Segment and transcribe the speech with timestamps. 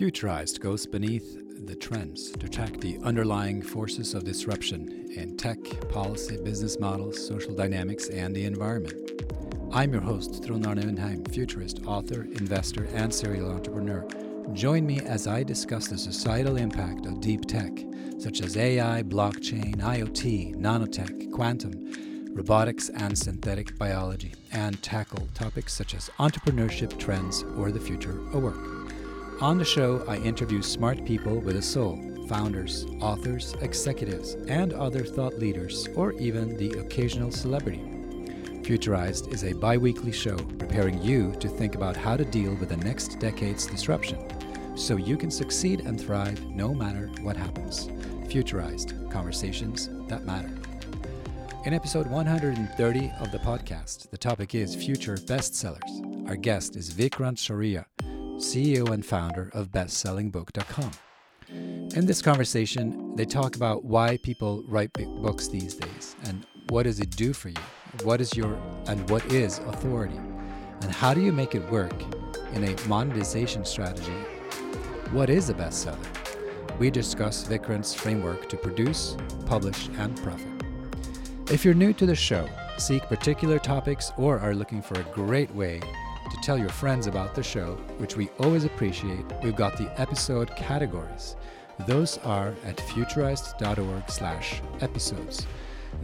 [0.00, 5.58] Futurized goes beneath the trends to track the underlying forces of disruption in tech,
[5.90, 8.94] policy, business models, social dynamics, and the environment.
[9.74, 14.08] I'm your host, Trond Arne futurist, author, investor, and serial entrepreneur.
[14.54, 17.70] Join me as I discuss the societal impact of deep tech,
[18.18, 25.94] such as AI, blockchain, IoT, nanotech, quantum, robotics, and synthetic biology, and tackle topics such
[25.94, 28.79] as entrepreneurship trends or the future of work.
[29.40, 35.02] On the show, I interview smart people with a soul founders, authors, executives, and other
[35.02, 37.80] thought leaders, or even the occasional celebrity.
[38.62, 42.68] Futurized is a bi weekly show preparing you to think about how to deal with
[42.68, 44.28] the next decade's disruption
[44.76, 47.88] so you can succeed and thrive no matter what happens.
[48.28, 50.52] Futurized Conversations That Matter.
[51.64, 56.28] In episode 130 of the podcast, the topic is Future Bestsellers.
[56.28, 57.86] Our guest is Vikrant Shaurya
[58.40, 60.90] CEO and founder of BestSellingBook.com.
[61.94, 67.00] In this conversation, they talk about why people write books these days and what does
[67.00, 67.60] it do for you?
[68.02, 68.54] What is your
[68.86, 70.16] and what is authority?
[70.80, 71.92] And how do you make it work
[72.54, 74.16] in a monetization strategy?
[75.12, 75.98] What is a bestseller?
[76.78, 80.46] We discuss Vikrant's framework to produce, publish, and profit.
[81.50, 85.54] If you're new to the show, seek particular topics, or are looking for a great
[85.54, 85.82] way
[86.30, 90.54] to tell your friends about the show, which we always appreciate, we've got the episode
[90.56, 91.36] categories.
[91.86, 95.46] Those are at futurized.org slash episodes.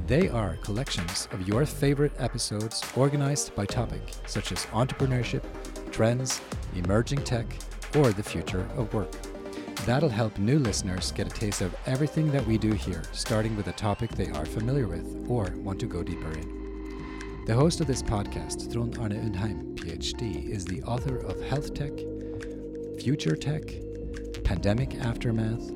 [0.07, 5.43] They are collections of your favorite episodes organized by topic, such as entrepreneurship,
[5.93, 6.41] trends,
[6.75, 7.47] emerging tech,
[7.97, 9.13] or the future of work.
[9.85, 13.69] That'll help new listeners get a taste of everything that we do here, starting with
[13.69, 16.66] a topic they are familiar with or want to go deeper in.
[17.47, 21.93] The host of this podcast, Trond Arne Undheim, PhD, is the author of Health Tech,
[23.01, 23.63] Future Tech,
[24.43, 25.71] Pandemic Aftermath,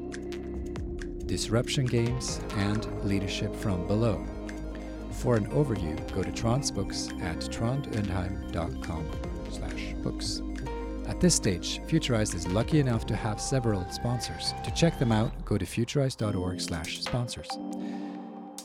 [1.29, 4.27] Disruption Games, and Leadership from Below.
[5.13, 9.07] For an overview, go to Trond's books at trondundheim.com
[9.53, 10.43] slash books.
[11.07, 14.55] At this stage, Futurized is lucky enough to have several sponsors.
[14.65, 17.49] To check them out, go to futurized.org slash sponsors.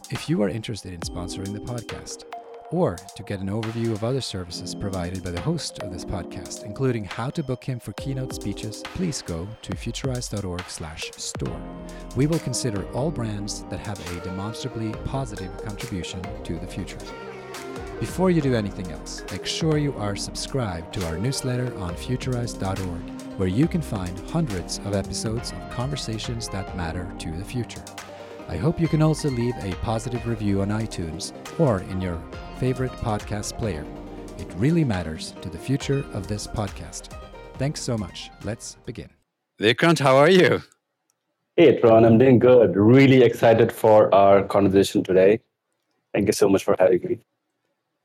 [0.10, 2.24] If you are interested in sponsoring the podcast,
[2.72, 6.64] or to get an overview of other services provided by the host of this podcast,
[6.64, 11.62] including how to book him for keynote speeches, please go to futurized.org/store.
[12.16, 17.00] We will consider all brands that have a demonstrably positive contribution to the future.
[18.00, 23.38] Before you do anything else, make sure you are subscribed to our newsletter on futurized.org,
[23.38, 27.84] where you can find hundreds of episodes of conversations that matter to the future.
[28.48, 32.22] I hope you can also leave a positive review on iTunes or in your
[32.60, 33.86] favorite podcast player.
[34.38, 37.12] It really matters to the future of this podcast.
[37.58, 38.32] Thanks so much.
[38.44, 39.10] Let's begin.
[39.60, 40.62] Vikrant, how are you?
[41.56, 42.76] Hey, Trond, I'm doing good.
[42.76, 45.40] Really excited for our conversation today.
[46.14, 47.20] Thank you so much for having me.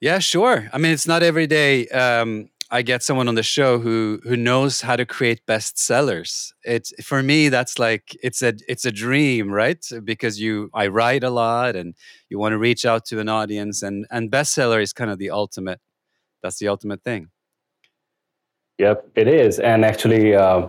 [0.01, 0.69] Yeah, sure.
[0.73, 4.37] I mean, it's not every day um, I get someone on the show who who
[4.37, 6.53] knows how to create bestsellers.
[6.65, 9.85] It's for me that's like it's a it's a dream, right?
[10.05, 11.95] Because you I write a lot and
[12.29, 15.31] you want to reach out to an audience and and bestseller is kind of the
[15.31, 15.81] ultimate
[16.43, 17.29] that's the ultimate thing.
[18.79, 19.59] Yep, it is.
[19.59, 20.69] And actually uh,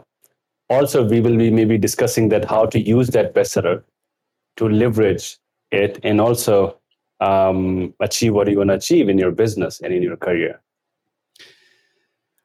[0.69, 3.83] also we will be maybe discussing that how to use that bestseller
[4.57, 5.37] to leverage
[5.71, 6.77] it and also
[7.19, 10.59] um, achieve what you want to achieve in your business and in your career.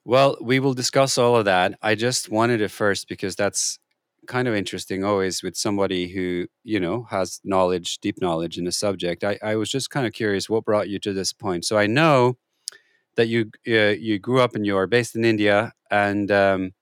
[0.07, 1.77] Well, we will discuss all of that.
[1.83, 3.81] I just wanted it first because that's
[4.29, 8.73] kind of interesting always with somebody who, you know, has knowledge, deep knowledge in the
[8.73, 9.25] subject.
[9.25, 11.65] I, I was just kind of curious what brought you to this point.
[11.65, 12.37] So I know
[13.17, 16.73] that you uh, you grew up and you are based in India and um,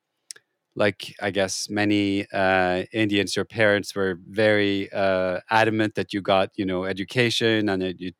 [0.77, 6.51] like I guess many uh, Indians, your parents were very uh, adamant that you got
[6.57, 8.13] you know education and that you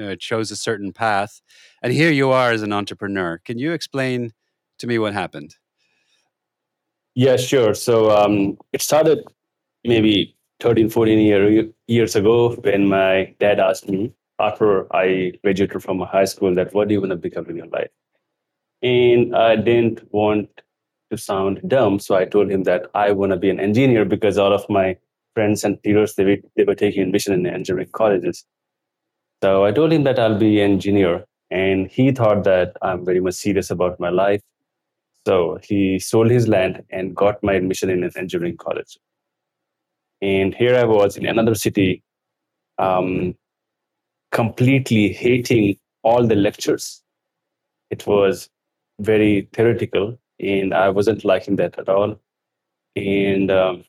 [0.00, 1.40] uh, chose a certain path,
[1.82, 3.38] and here you are as an entrepreneur.
[3.44, 4.32] Can you explain
[4.82, 5.54] to me what happened.
[7.14, 7.72] Yeah, sure.
[7.74, 9.24] So um, it started
[9.84, 16.00] maybe 13, 14 year, years ago when my dad asked me after I graduated from
[16.00, 17.90] high school that what do you want to become in your life?
[18.82, 20.48] And I didn't want
[21.10, 24.36] to sound dumb, so I told him that I want to be an engineer because
[24.38, 24.96] all of my
[25.34, 28.44] friends and peers they they were taking admission in engineering colleges.
[29.42, 33.20] So I told him that I'll be an engineer, and he thought that I'm very
[33.20, 34.40] much serious about my life
[35.26, 38.98] so he sold his land and got my admission in an engineering college.
[40.20, 42.02] And here I was in another city,
[42.78, 43.34] um,
[44.30, 47.02] completely hating all the lectures.
[47.90, 48.48] It was
[49.00, 52.20] very theoretical, and I wasn't liking that at all.
[52.96, 53.84] And um,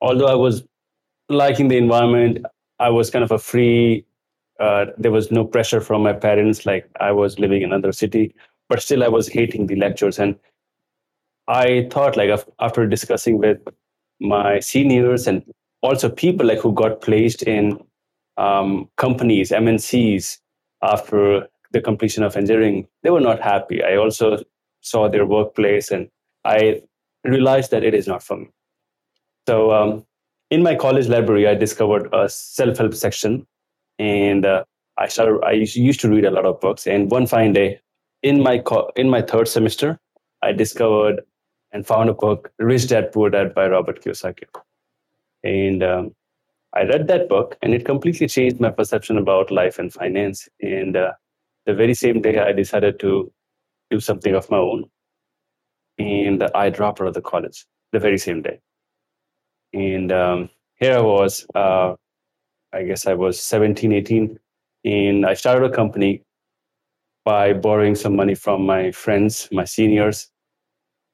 [0.00, 0.64] although I was
[1.28, 2.46] liking the environment,
[2.78, 4.04] I was kind of a free.
[4.60, 6.66] Uh, there was no pressure from my parents.
[6.66, 8.34] Like I was living in another city,
[8.68, 10.18] but still I was hating the lectures.
[10.18, 10.36] And
[11.46, 12.30] I thought, like
[12.60, 13.58] after discussing with
[14.20, 15.42] my seniors and
[15.82, 17.78] also people like who got placed in
[18.36, 20.38] um, companies, MNCs
[20.82, 23.82] after the completion of engineering, they were not happy.
[23.82, 24.42] I also
[24.80, 26.08] saw their workplace and
[26.44, 26.82] I
[27.24, 28.48] realized that it is not for me.
[29.48, 30.06] So um,
[30.50, 33.46] in my college library, I discovered a self-help section,
[33.98, 34.64] and uh,
[34.96, 35.40] I started.
[35.44, 36.86] I used to read a lot of books.
[36.86, 37.80] And one fine day,
[38.22, 39.98] in my co- in my third semester,
[40.42, 41.22] I discovered
[41.72, 44.44] and found a book, Rich Dad Poor Dad by Robert Kiyosaki.
[45.44, 46.14] And um,
[46.74, 50.48] I read that book, and it completely changed my perception about life and finance.
[50.60, 51.12] And uh,
[51.66, 53.32] the very same day, I decided to
[53.90, 54.84] do something of my own.
[55.98, 58.60] And I dropped out of the college the very same day.
[59.72, 61.94] And um, here I was, uh,
[62.72, 64.38] I guess I was 17, 18,
[64.84, 66.22] and I started a company
[67.28, 70.30] by borrowing some money from my friends, my seniors,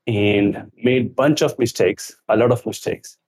[0.06, 3.18] and made bunch of mistakes, a lot of mistakes,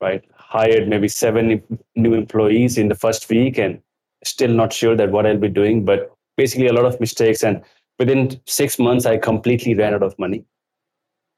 [0.00, 0.24] right?
[0.34, 1.62] Hired maybe seven
[1.94, 3.80] new employees in the first week and
[4.24, 7.44] still not sure that what I'll be doing, but basically a lot of mistakes.
[7.44, 7.62] And
[8.00, 10.44] within six months, I completely ran out of money.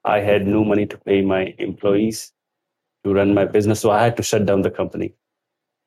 [0.03, 2.31] I had no money to pay my employees
[3.03, 3.81] to run my business.
[3.81, 5.13] So I had to shut down the company.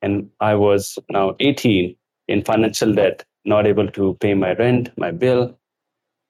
[0.01, 1.97] And I was now 18
[2.29, 5.57] in financial debt, not able to pay my rent, my bill,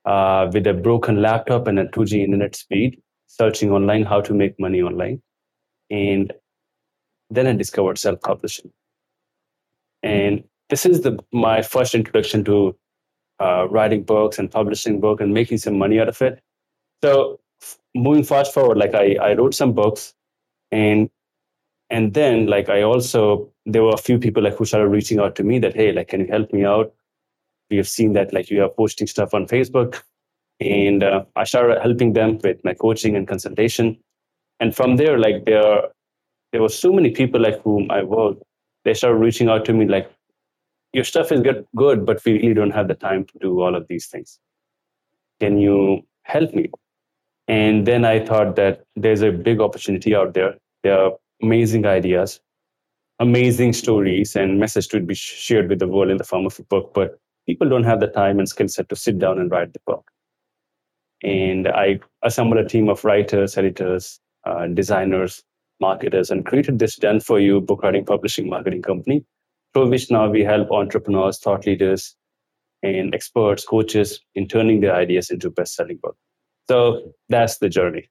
[0.05, 4.59] uh, with a broken laptop and a 2G internet speed, searching online how to make
[4.59, 5.21] money online.
[5.89, 6.33] And
[7.29, 8.71] then I discovered self publishing.
[10.03, 12.75] And this is the my first introduction to
[13.39, 16.41] uh, writing books and publishing book and making some money out of it.
[17.03, 17.39] So
[17.93, 20.13] moving fast forward, like I, I wrote some books
[20.71, 21.09] and
[21.89, 25.35] and then like i also there were a few people like who started reaching out
[25.35, 26.93] to me that hey like can you help me out
[27.71, 30.01] we have seen that like you are posting stuff on facebook
[30.59, 33.97] and uh, i started helping them with my coaching and consultation
[34.59, 35.83] and from there like there
[36.51, 38.43] there were so many people like whom i worked
[38.85, 40.11] they started reaching out to me like
[40.93, 43.75] your stuff is good good but we really don't have the time to do all
[43.75, 44.39] of these things
[45.39, 46.69] can you help me
[47.51, 50.55] and then I thought that there's a big opportunity out there.
[50.83, 52.39] There are amazing ideas,
[53.19, 56.63] amazing stories, and message to be shared with the world in the form of a
[56.63, 56.93] book.
[56.93, 59.79] But people don't have the time and skill set to sit down and write the
[59.85, 60.05] book.
[61.23, 65.43] And I assembled a team of writers, editors, uh, designers,
[65.79, 69.23] marketers, and created this done for you book writing publishing marketing company,
[69.73, 72.15] through which now we help entrepreneurs, thought leaders,
[72.83, 76.17] and experts, coaches in turning their ideas into best selling books.
[76.67, 78.09] So that's the journey.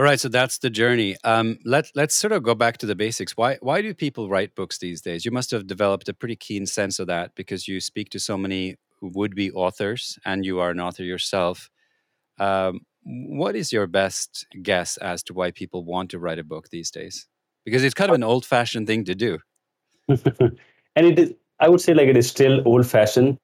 [0.00, 1.14] All right, so that's the journey.
[1.24, 3.36] Um, let let's sort of go back to the basics.
[3.36, 5.26] Why why do people write books these days?
[5.26, 8.38] You must have developed a pretty keen sense of that because you speak to so
[8.38, 11.68] many would be authors, and you are an author yourself.
[12.38, 16.70] Um, what is your best guess as to why people want to write a book
[16.70, 17.28] these days?
[17.66, 19.38] Because it's kind of an old fashioned thing to do.
[20.08, 20.56] and
[20.96, 23.36] it is, I would say, like it is still old fashioned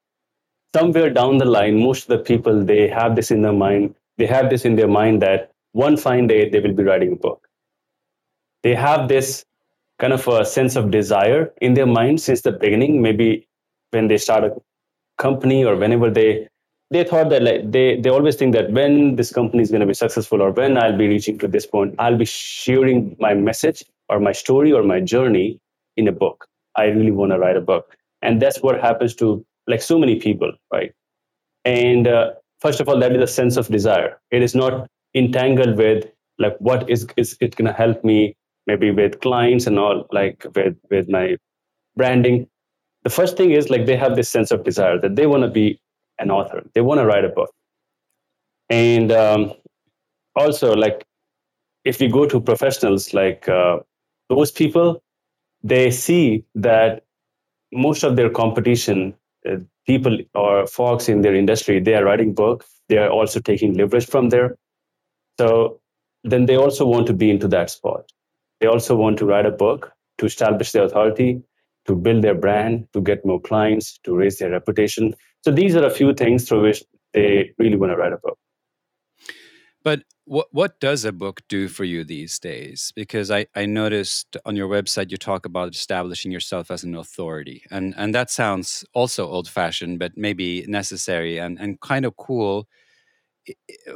[0.75, 3.93] somewhere down the line, most of the people they have this in their mind.
[4.17, 5.51] They have this in their mind that
[5.85, 7.47] one fine day they will be writing a book.
[8.63, 9.45] They have this
[9.99, 13.01] kind of a sense of desire in their mind since the beginning.
[13.01, 13.47] Maybe
[13.91, 14.55] when they start a
[15.17, 16.47] company or whenever they
[16.89, 19.91] they thought that like they they always think that when this company is going to
[19.93, 23.83] be successful or when I'll be reaching to this point, I'll be sharing my message
[24.09, 25.59] or my story or my journey
[25.97, 26.47] in a book.
[26.75, 30.19] I really want to write a book, and that's what happens to like so many
[30.19, 30.93] people, right?
[31.65, 32.31] And uh,
[32.61, 34.19] first of all, that is a sense of desire.
[34.31, 36.05] It is not entangled with
[36.39, 38.35] like what is is it to help me
[38.67, 41.37] maybe with clients and all like with with my
[41.95, 42.47] branding.
[43.03, 45.49] The first thing is like they have this sense of desire that they want to
[45.49, 45.79] be
[46.19, 46.63] an author.
[46.73, 47.51] They want to write a book.
[48.69, 49.53] And um,
[50.35, 51.05] also like
[51.85, 53.79] if we go to professionals like uh,
[54.29, 55.01] those people,
[55.63, 57.03] they see that
[57.71, 59.15] most of their competition
[59.49, 62.67] uh, people or folks in their industry, they are writing books.
[62.89, 64.57] They are also taking leverage from there.
[65.39, 65.79] So
[66.23, 68.11] then they also want to be into that spot.
[68.59, 71.43] They also want to write a book to establish their authority,
[71.85, 75.13] to build their brand, to get more clients, to raise their reputation.
[75.43, 78.37] So these are a few things through which they really want to write a book.
[79.83, 82.91] But what what does a book do for you these days?
[82.93, 87.63] Because I, I noticed on your website you talk about establishing yourself as an authority.
[87.71, 92.67] And and that sounds also old fashioned, but maybe necessary and, and kind of cool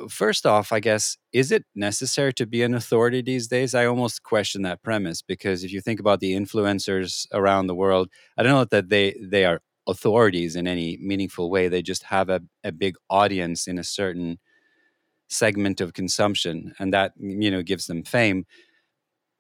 [0.10, 3.74] first off, I guess, is it necessary to be an authority these days?
[3.76, 8.10] I almost question that premise because if you think about the influencers around the world,
[8.38, 11.68] I don't know that they they are authorities in any meaningful way.
[11.68, 14.40] They just have a, a big audience in a certain
[15.30, 18.46] segment of consumption, and that you know gives them fame.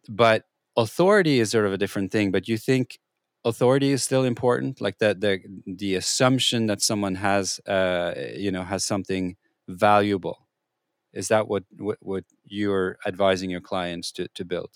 [0.09, 0.45] But
[0.77, 2.31] authority is sort of a different thing.
[2.31, 2.99] But you think
[3.45, 8.63] authority is still important, like that the the assumption that someone has, uh, you know,
[8.63, 9.35] has something
[9.67, 10.47] valuable.
[11.13, 14.71] Is that what, what, what you're advising your clients to, to build?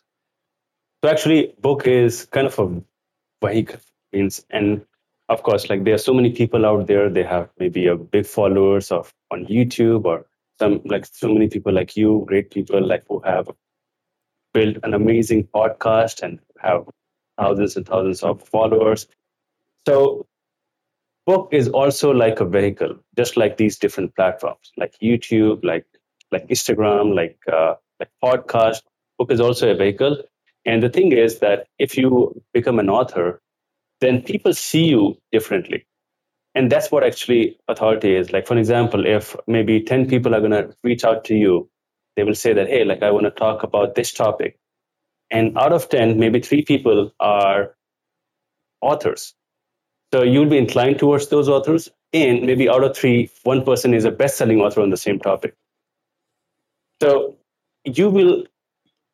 [1.04, 2.82] So actually, book is kind of a
[3.46, 3.80] vehicle
[4.12, 4.86] means, and
[5.30, 7.10] of course, like there are so many people out there.
[7.10, 10.26] They have maybe a big followers of on YouTube or
[10.60, 13.50] some like so many people like you, great people like who have
[14.54, 16.86] built an amazing podcast and have
[17.38, 19.08] thousands and thousands of followers.
[19.88, 20.26] So
[21.26, 25.86] book is also like a vehicle, just like these different platforms, like YouTube, like
[26.32, 28.82] like Instagram, like uh, like podcast.
[29.18, 30.18] Book is also a vehicle,
[30.66, 33.42] and the thing is that if you become an author,
[34.02, 35.86] then people see you differently,
[36.54, 38.32] and that's what actually authority is.
[38.32, 41.70] Like for example, if maybe ten people are to reach out to you,
[42.16, 44.58] they will say that hey, like I want to talk about this topic,
[45.32, 47.76] and out of ten, maybe three people are
[48.82, 49.34] authors
[50.16, 54.06] so you'll be inclined towards those authors, and maybe out of three, one person is
[54.06, 55.54] a best-selling author on the same topic.
[57.02, 57.36] So
[57.84, 58.46] you will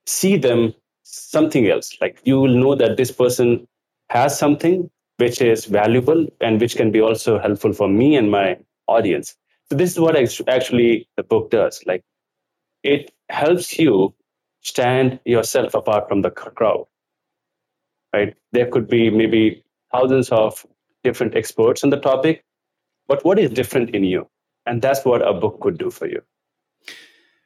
[0.05, 1.98] see them something else.
[2.00, 3.67] Like you will know that this person
[4.12, 8.60] has something which is valuable and which can be also helpful for me and my
[8.86, 9.36] audience.
[9.72, 11.81] So this is what actually the book does.
[11.88, 12.03] Like
[12.84, 14.13] it helps you
[14.62, 16.86] stand yourself apart from the crowd.
[18.13, 18.36] Right?
[18.51, 20.63] There could be maybe thousands of
[21.03, 22.43] different experts on the topic,
[23.08, 24.27] but what is different in you?
[24.65, 26.22] And that's what a book could do for you.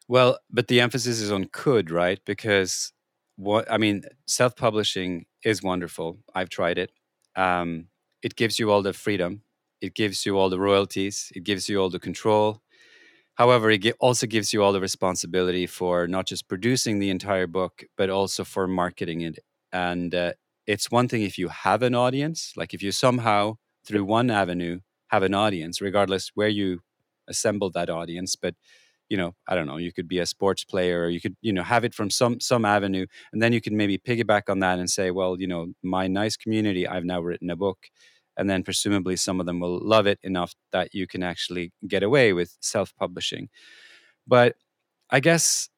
[0.07, 2.19] Well, but the emphasis is on could, right?
[2.25, 2.93] Because
[3.37, 6.19] what I mean, self publishing is wonderful.
[6.33, 6.91] I've tried it.
[7.35, 7.87] Um,
[8.21, 9.41] it gives you all the freedom,
[9.81, 12.61] it gives you all the royalties, it gives you all the control.
[13.35, 17.83] However, it also gives you all the responsibility for not just producing the entire book,
[17.97, 19.39] but also for marketing it.
[19.73, 20.33] And uh,
[20.67, 23.55] it's one thing if you have an audience, like if you somehow
[23.85, 24.79] through one avenue
[25.09, 26.81] have an audience, regardless where you
[27.27, 28.55] assemble that audience, but
[29.09, 31.53] you know, I don't know, you could be a sports player or you could, you
[31.53, 34.79] know, have it from some some avenue and then you can maybe piggyback on that
[34.79, 37.77] and say, well, you know, my nice community, I've now written a book
[38.37, 42.03] and then presumably some of them will love it enough that you can actually get
[42.03, 43.49] away with self-publishing.
[44.27, 44.55] But
[45.11, 45.69] I guess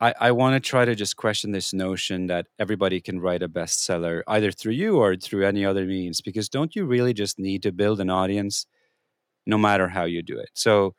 [0.00, 3.48] I, I want to try to just question this notion that everybody can write a
[3.48, 7.62] bestseller either through you or through any other means, because don't you really just need
[7.62, 8.66] to build an audience
[9.46, 10.50] no matter how you do it?
[10.52, 10.94] So,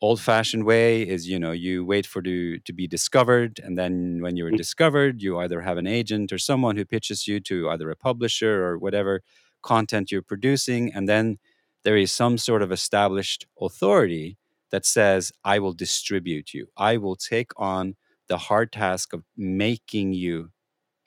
[0.00, 4.20] old fashioned way is you know you wait for to to be discovered and then
[4.22, 4.56] when you're mm.
[4.56, 8.64] discovered you either have an agent or someone who pitches you to either a publisher
[8.64, 9.22] or whatever
[9.62, 11.38] content you're producing and then
[11.82, 14.36] there is some sort of established authority
[14.70, 17.96] that says i will distribute you i will take on
[18.28, 20.50] the hard task of making you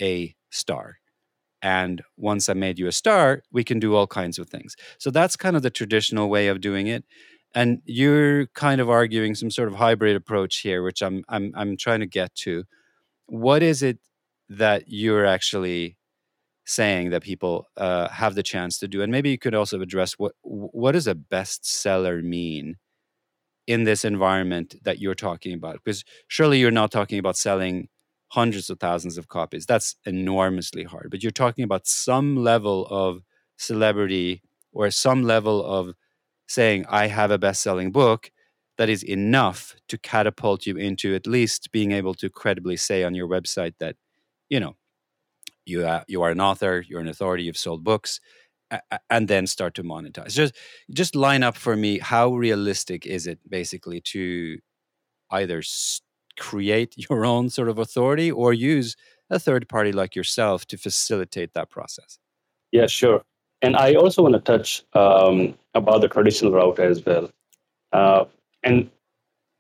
[0.02, 0.98] a star.
[1.62, 4.76] And once I made you a star, we can do all kinds of things.
[4.98, 7.06] So that's kind of the traditional way of doing it.
[7.54, 11.78] And you're kind of arguing some sort of hybrid approach here, which I'm I'm I'm
[11.78, 12.64] trying to get to.
[13.28, 14.00] What is it
[14.50, 15.98] that you're actually
[16.66, 19.02] saying that people uh, have the chance to do?
[19.02, 22.78] And maybe you could also address what what does a bestseller mean
[23.68, 25.76] in this environment that you're talking about?
[25.84, 27.90] Because surely you're not talking about selling
[28.30, 29.66] hundreds of thousands of copies.
[29.66, 31.10] That's enormously hard.
[31.12, 33.24] But you're talking about some level of
[33.58, 34.42] celebrity
[34.74, 35.94] or some level of
[36.48, 38.32] saying i have a best-selling book
[38.78, 43.14] that is enough to catapult you into at least being able to credibly say on
[43.14, 43.96] your website that
[44.50, 44.76] you know
[45.66, 48.20] you are, you are an author you're an authority you've sold books
[49.10, 50.34] and then start to monetize.
[50.34, 50.56] Just
[50.92, 54.60] just line up for me how realistic is it basically to
[55.32, 55.62] either
[56.40, 58.96] create your own sort of authority or use
[59.30, 62.18] a third party like yourself to facilitate that process?
[62.72, 63.24] Yeah sure.
[63.64, 67.30] And i also want to touch um, about the traditional route as well.
[67.94, 68.26] Uh,
[68.64, 68.90] and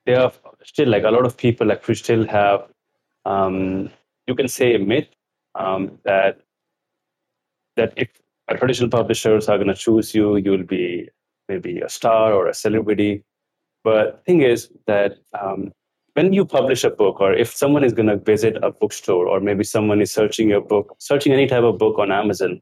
[0.06, 0.32] there are
[0.64, 2.68] still like a lot of people like we still have
[3.26, 3.90] um,
[4.28, 5.08] you can say a myth
[5.56, 6.40] um, that
[7.76, 8.10] that if
[8.58, 10.36] traditional publishers are going to choose you.
[10.38, 11.10] You'll be
[11.50, 13.24] maybe a star or a celebrity.
[13.84, 15.72] But the thing is that um,
[16.14, 19.40] when you publish a book, or if someone is going to visit a bookstore, or
[19.40, 22.62] maybe someone is searching your book, searching any type of book on Amazon,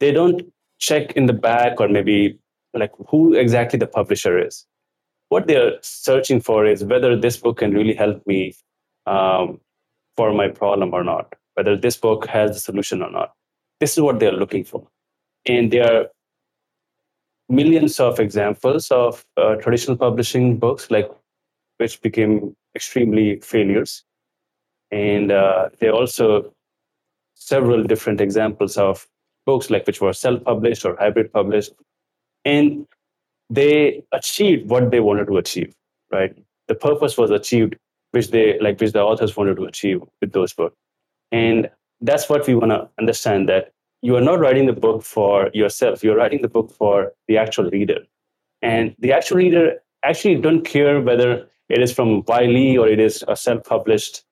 [0.00, 0.42] they don't
[0.78, 2.38] check in the back or maybe
[2.74, 4.66] like who exactly the publisher is.
[5.28, 8.54] what they're searching for is whether this book can really help me
[9.06, 9.60] um,
[10.16, 13.32] for my problem or not, whether this book has a solution or not.
[13.80, 14.86] This is what they're looking for.
[15.46, 16.06] And there are
[17.48, 21.10] millions of examples of uh, traditional publishing books, like
[21.78, 24.04] which became extremely failures.
[24.90, 26.52] And uh, there are also
[27.34, 29.06] several different examples of
[29.44, 31.72] books like which were self-published or hybrid published.
[32.44, 32.86] And
[33.50, 35.74] they achieved what they wanted to achieve,
[36.10, 36.34] right?
[36.68, 37.76] The purpose was achieved,
[38.12, 40.76] which they like, which the authors wanted to achieve with those books.
[41.30, 41.70] And
[42.00, 43.73] that's what we want to understand that
[44.04, 46.04] you are not writing the book for yourself.
[46.04, 48.00] You're writing the book for the actual reader.
[48.60, 53.24] And the actual reader actually don't care whether it is from Wiley or it is
[53.28, 54.22] a self-published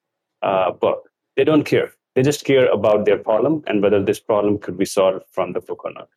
[0.43, 1.09] uh, book.
[1.37, 1.95] They don't care.
[2.15, 5.63] They just care about their problem and whether this problem could be solved from the
[5.63, 6.11] book or not.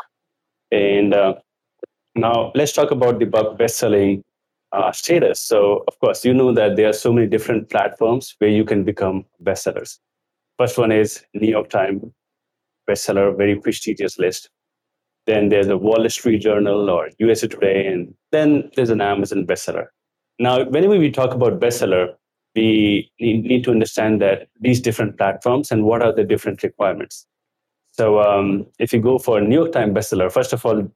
[0.71, 1.35] And uh,
[2.13, 4.21] now let's talk about the book best-selling
[4.73, 5.39] uh, status.
[5.39, 8.83] So, of course, you know that there are so many different platforms where you can
[8.83, 9.99] become bestsellers.
[10.59, 12.03] First one is New York Times
[12.89, 14.49] bestseller, very prestigious list.
[15.25, 19.87] Then there's a Wall Street Journal or USA Today, and then there's an Amazon bestseller.
[20.37, 22.15] Now, whenever we talk about bestseller,
[22.55, 27.25] we need to understand that these different platforms and what are the different requirements.
[27.91, 30.89] So, um, if you go for a New York Times bestseller, first of all,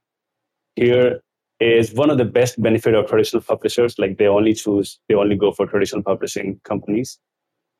[0.75, 1.21] here
[1.59, 3.99] is one of the best benefit of traditional publishers.
[3.99, 7.19] Like they only choose, they only go for traditional publishing companies.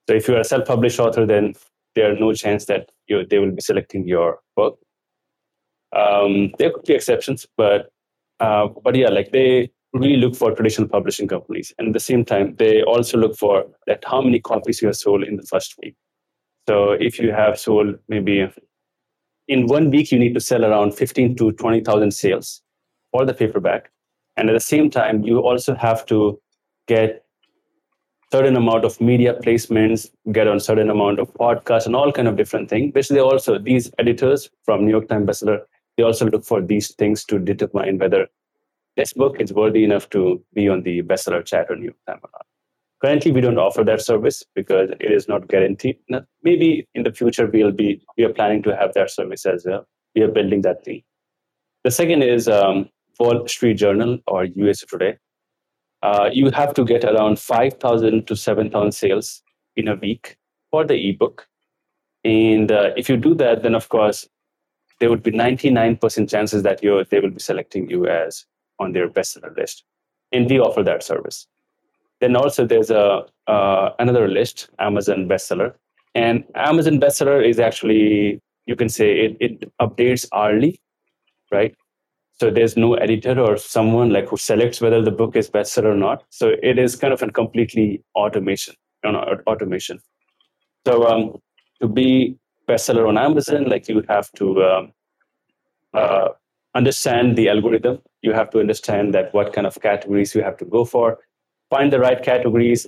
[0.08, 1.54] So if you're a self-published author, then
[1.96, 4.80] there are no chance that you, they will be selecting your book.
[5.96, 7.92] Um, there could be exceptions, but
[8.40, 12.24] uh, but yeah, like they really look for traditional publishing companies, and at the same
[12.24, 15.76] time, they also look for that how many copies you have sold in the first
[15.82, 15.96] week.
[16.68, 18.48] So if you have sold maybe
[19.48, 22.62] in one week, you need to sell around fifteen to twenty thousand sales
[23.12, 23.92] for the paperback.
[24.38, 26.40] And at the same time, you also have to
[26.88, 27.26] get
[28.32, 32.38] certain amount of media placements, get on certain amount of podcasts and all kind of
[32.38, 35.62] different things, which they also, these editors from New York Times bestseller,
[35.98, 38.28] they also look for these things to determine whether
[38.96, 42.22] this book is worthy enough to be on the bestseller chat or New York Times
[42.24, 42.46] or not.
[43.02, 45.98] Currently, we don't offer that service because it is not guaranteed.
[46.44, 49.88] Maybe in the future we'll be we are planning to have that service as well.
[50.16, 51.04] We are building that thing.
[51.86, 55.18] The second is um, Wall Street Journal or USA Today.
[56.02, 59.42] Uh, you have to get around 5,000 to 7,000 sales
[59.76, 60.38] in a week
[60.72, 61.48] for the ebook.
[62.24, 64.28] And uh, if you do that, then of course,
[65.00, 68.46] there would be 99% chances that you they will be selecting you as
[68.80, 69.84] on their bestseller list.
[70.32, 71.48] And we offer that service.
[72.20, 75.74] Then also there's a uh, another list, Amazon bestseller.
[76.16, 80.82] And Amazon bestseller is actually, you can say it, it updates hourly,
[81.52, 81.76] right?
[82.40, 85.98] So there's no editor or someone like who selects whether the book is bestseller or
[85.98, 86.24] not.
[86.30, 90.00] So it is kind of a completely automation, you know, automation.
[90.88, 91.42] So um,
[91.82, 94.94] to be bestseller on Amazon, like you have to um,
[95.94, 96.30] uh,
[96.76, 98.00] understand the algorithm.
[98.22, 101.20] You have to understand that what kind of categories you have to go for.
[101.70, 102.88] Find the right categories.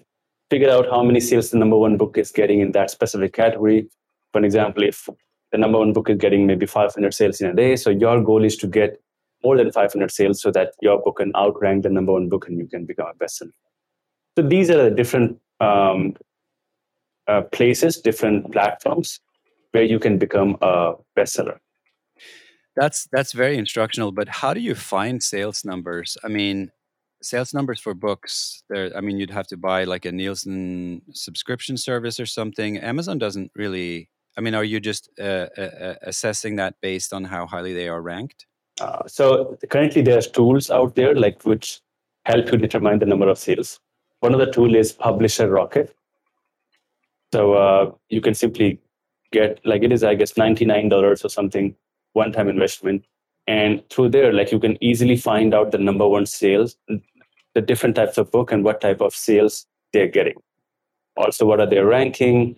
[0.49, 3.89] Figure out how many sales the number one book is getting in that specific category.
[4.31, 5.09] For example, if
[5.51, 8.45] the number one book is getting maybe 500 sales in a day, so your goal
[8.45, 9.01] is to get
[9.43, 12.57] more than 500 sales so that your book can outrank the number one book and
[12.57, 13.51] you can become a bestseller.
[14.37, 16.15] So these are the different um,
[17.27, 19.19] uh, places, different platforms
[19.71, 21.57] where you can become a bestseller.
[22.75, 24.11] That's that's very instructional.
[24.11, 26.17] But how do you find sales numbers?
[26.23, 26.71] I mean,
[27.21, 28.63] sales numbers for books.
[28.69, 32.77] There, I mean, you'd have to buy like a Nielsen subscription service or something.
[32.77, 34.09] Amazon doesn't really.
[34.37, 38.01] I mean, are you just uh, uh, assessing that based on how highly they are
[38.01, 38.45] ranked?
[38.81, 41.81] Uh, so currently there's tools out there like which
[42.25, 43.79] help you determine the number of sales.
[44.21, 45.95] One of the tool is Publisher Rocket.
[47.31, 48.79] So uh, you can simply
[49.31, 51.75] get like it is I guess ninety nine dollars or something
[52.13, 53.05] one time investment,
[53.47, 56.75] and through there like you can easily find out the number one sales,
[57.53, 60.41] the different types of book and what type of sales they're getting.
[61.17, 62.57] Also, what are their ranking?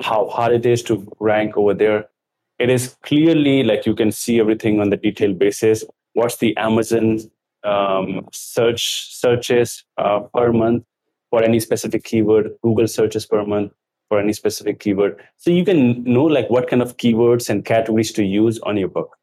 [0.00, 2.08] How hard it is to rank over there
[2.58, 5.84] it is clearly like you can see everything on the detailed basis.
[6.14, 7.18] What's the Amazon
[7.64, 10.84] um, search searches uh, per month
[11.30, 12.50] for any specific keyword?
[12.62, 13.72] Google searches per month
[14.08, 15.20] for any specific keyword.
[15.36, 18.88] So you can know like what kind of keywords and categories to use on your
[18.88, 19.16] book.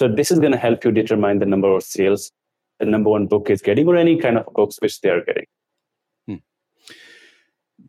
[0.00, 2.32] So this is going to help you determine the number of sales
[2.80, 5.44] the number one book is getting or any kind of books which they are getting.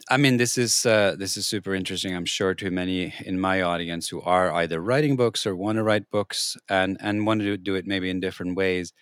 [0.09, 2.15] I mean, this is uh, this is super interesting.
[2.15, 5.83] I'm sure to many in my audience who are either writing books or want to
[5.83, 8.93] write books and and want to do it maybe in different ways.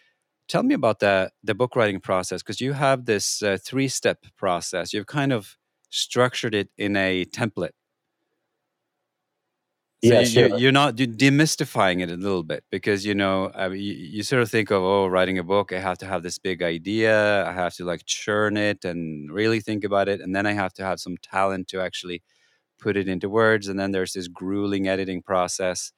[0.49, 4.25] tell me about the the book writing process because you have this uh, three step
[4.38, 4.93] process.
[4.93, 5.57] You've kind of
[5.91, 7.75] structured it in a template.
[10.01, 10.49] So Yeah, you, sure.
[10.55, 14.23] you're not you're demystifying it a little bit because you know I mean, you, you
[14.23, 17.45] sort of think of oh writing a book I have to have this big idea
[17.45, 20.73] I have to like churn it and really think about it and then I have
[20.75, 22.21] to have some talent to actually
[22.79, 25.93] put it into words and then there's this grueling editing process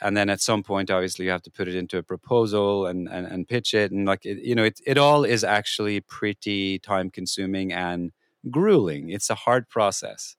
[0.00, 3.08] and then at some point obviously you have to put it into a proposal and
[3.08, 6.78] and, and pitch it and like it, you know it, it all is actually pretty
[6.80, 8.12] time consuming and
[8.50, 10.36] grueling it's a hard process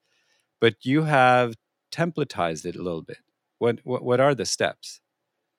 [0.60, 1.54] but you have
[1.90, 3.18] templatized it a little bit
[3.58, 5.00] what what, what are the steps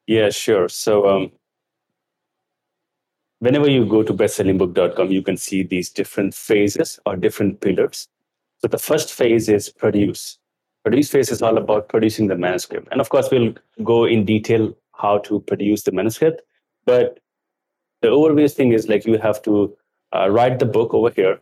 [0.08, 0.70] Yeah, sure.
[0.70, 1.32] So um,
[3.40, 8.08] whenever you go to bestsellingbook.com, you can see these different phases or different pillars.
[8.60, 10.40] So the first phase is produce.
[10.86, 12.88] Produce phase is all about producing the manuscript.
[12.92, 16.42] And of course, we'll go in detail how to produce the manuscript.
[16.86, 17.20] But
[18.02, 19.76] the overview thing is like you have to
[20.16, 21.42] uh, write the book over here,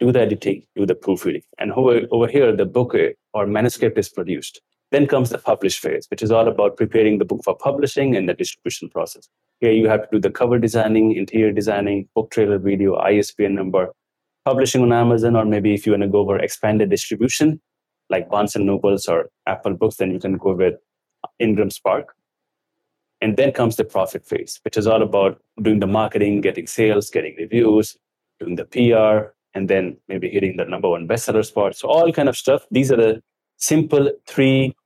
[0.00, 1.42] do the editing, do the proofreading.
[1.58, 4.60] And over, over here, the book uh, or manuscript is produced.
[4.90, 8.28] Then comes the publish phase, which is all about preparing the book for publishing and
[8.28, 9.28] the distribution process.
[9.60, 13.92] Here you have to do the cover designing, interior designing, book trailer video, ISBN number,
[14.44, 17.60] publishing on Amazon, or maybe if you want to go for expanded distribution,
[18.08, 20.74] like Barnes and Nobles or Apple Books, then you can go with
[21.38, 22.14] Ingram Spark.
[23.20, 27.10] And then comes the profit phase, which is all about doing the marketing, getting sales,
[27.10, 27.96] getting reviews,
[28.38, 31.76] doing the PR, and then maybe hitting the number one bestseller spot.
[31.76, 32.66] So all kind of stuff.
[32.70, 33.22] These are the
[33.56, 34.76] simple three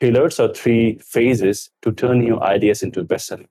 [0.00, 3.46] pillars or three phases to turn your ideas into a bestseller.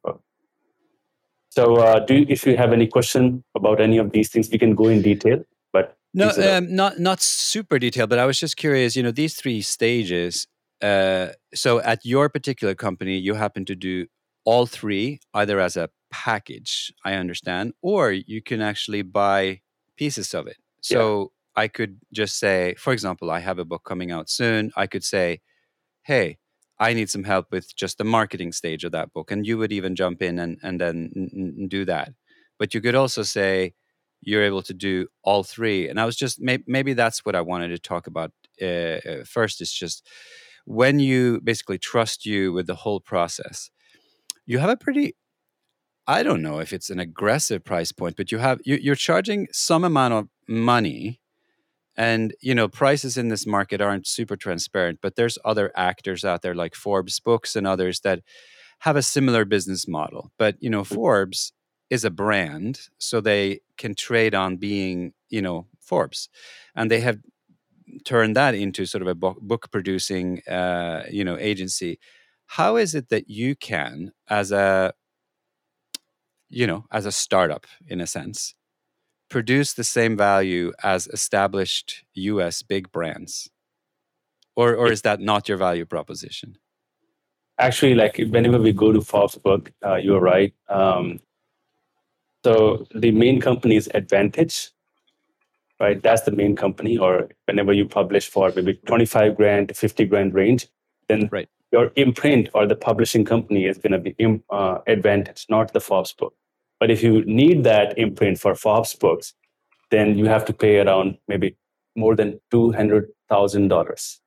[1.50, 4.58] So, uh, do you, if you have any question about any of these things, we
[4.58, 5.44] can go in detail.
[5.72, 9.34] But no um, not not super detailed but i was just curious you know these
[9.34, 10.48] three stages
[10.82, 14.06] uh, so at your particular company you happen to do
[14.46, 19.60] all three either as a package i understand or you can actually buy
[19.98, 20.58] pieces of it.
[20.82, 24.72] So i could just say for example i have a book coming out soon.
[24.76, 25.42] I could say
[26.04, 26.38] hey
[26.80, 29.72] i need some help with just the marketing stage of that book and you would
[29.72, 31.30] even jump in and, and then n-
[31.60, 32.10] n- do that.
[32.60, 33.74] But you could also say
[34.22, 37.42] you're able to do all three and i was just may- maybe that's what i
[37.42, 40.08] wanted to talk about uh, first is just
[40.66, 43.70] when you basically trust you with the whole process
[44.46, 45.16] you have a pretty
[46.08, 49.48] i don't know if it's an aggressive price point but you have you, you're charging
[49.52, 51.20] some amount of money
[51.96, 56.42] and you know prices in this market aren't super transparent but there's other actors out
[56.42, 58.22] there like forbes books and others that
[58.84, 60.32] have a similar business model.
[60.38, 61.54] But you know forbes
[61.90, 66.28] is a brand so they can trade on being you know forbes.
[66.76, 67.20] And they have
[68.04, 71.98] turned that into sort of a book, book producing uh, you know agency.
[72.46, 74.94] How is it that you can as a
[76.54, 78.56] you know as a startup in a sense
[79.30, 83.50] produce the same value as established us big brands
[84.56, 86.58] or or is that not your value proposition
[87.60, 90.54] actually like whenever we go to Forbes book, uh, you're right.
[90.70, 91.20] Um,
[92.44, 94.72] so the main company is Advantage,
[95.80, 96.02] right?
[96.02, 96.98] That's the main company.
[96.98, 100.68] Or whenever you publish for maybe 25 grand to 50 grand range,
[101.08, 101.50] then Right.
[101.72, 104.16] your imprint or the publishing company is going to be
[104.50, 106.36] uh, Advantage, not the Forbes book.
[106.84, 109.34] But if you need that imprint for Forbes books,
[109.90, 111.56] then you have to pay around maybe
[111.96, 114.20] more than $200,000.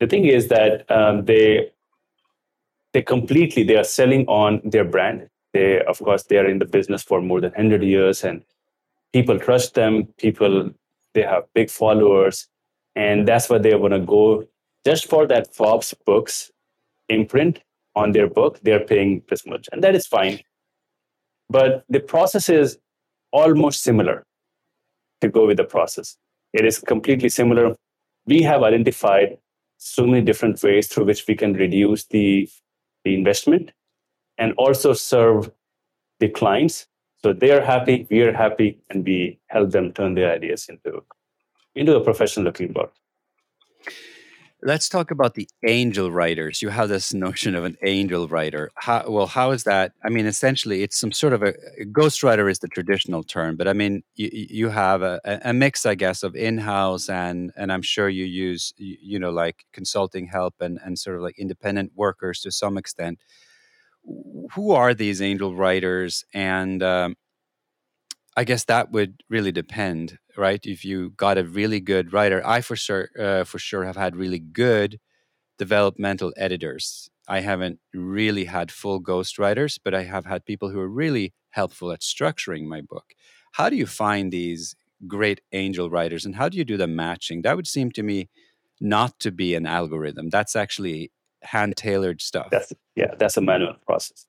[0.00, 1.70] The thing is that um, they
[2.94, 5.28] they completely they are selling on their brand.
[5.52, 8.42] They of course they are in the business for more than 100 years and
[9.12, 10.06] people trust them.
[10.16, 10.70] People
[11.12, 12.48] they have big followers.
[12.96, 14.48] And that's why they want to go.
[14.86, 16.50] Just for that forbes books
[17.10, 17.60] imprint
[17.94, 19.68] on their book they're paying this much.
[19.70, 20.40] And that is fine
[21.48, 22.78] but the process is
[23.32, 24.24] almost similar
[25.20, 26.16] to go with the process.
[26.52, 27.74] It is completely similar.
[28.26, 29.38] We have identified
[29.78, 32.48] so many different ways through which we can reduce the
[33.04, 33.72] the investment
[34.38, 35.50] and also serve
[36.20, 36.86] the clients.
[37.22, 41.02] So they're happy we're happy and we help them turn their ideas into
[41.74, 42.92] into a professional looking book
[44.62, 46.62] let's talk about the angel writers.
[46.62, 48.70] You have this notion of an angel writer.
[48.76, 49.92] How, well how is that?
[50.04, 53.66] I mean essentially it's some sort of a, a ghostwriter is the traditional term but
[53.68, 57.82] i mean you, you have a, a mix i guess of in-house and and i'm
[57.82, 61.92] sure you use you, you know like consulting help and and sort of like independent
[61.94, 63.18] workers to some extent.
[64.54, 66.24] Who are these angel writers?
[66.34, 67.16] And um,
[68.36, 72.60] i guess that would really depend right if you got a really good writer i
[72.60, 74.98] for sure uh, for sure have had really good
[75.58, 77.08] developmental editors.
[77.28, 81.34] I haven't really had full ghost writers, but I have had people who are really
[81.50, 83.14] helpful at structuring my book.
[83.52, 84.74] How do you find these
[85.06, 87.42] great angel writers and how do you do the matching?
[87.42, 88.28] That would seem to me
[88.80, 90.30] not to be an algorithm.
[90.30, 92.48] That's actually hand tailored stuff.
[92.50, 94.26] That's yeah, that's a manual process.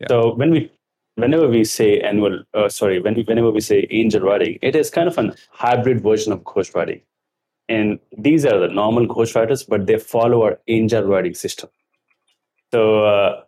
[0.00, 0.08] Yeah.
[0.08, 0.72] So when we
[1.16, 5.08] whenever we say annual uh, sorry, when whenever we say angel writing, it is kind
[5.08, 7.02] of an hybrid version of ghost writing.
[7.68, 11.70] And these are the normal ghostwriters, but they follow our angel writing system.
[12.72, 13.42] So, uh,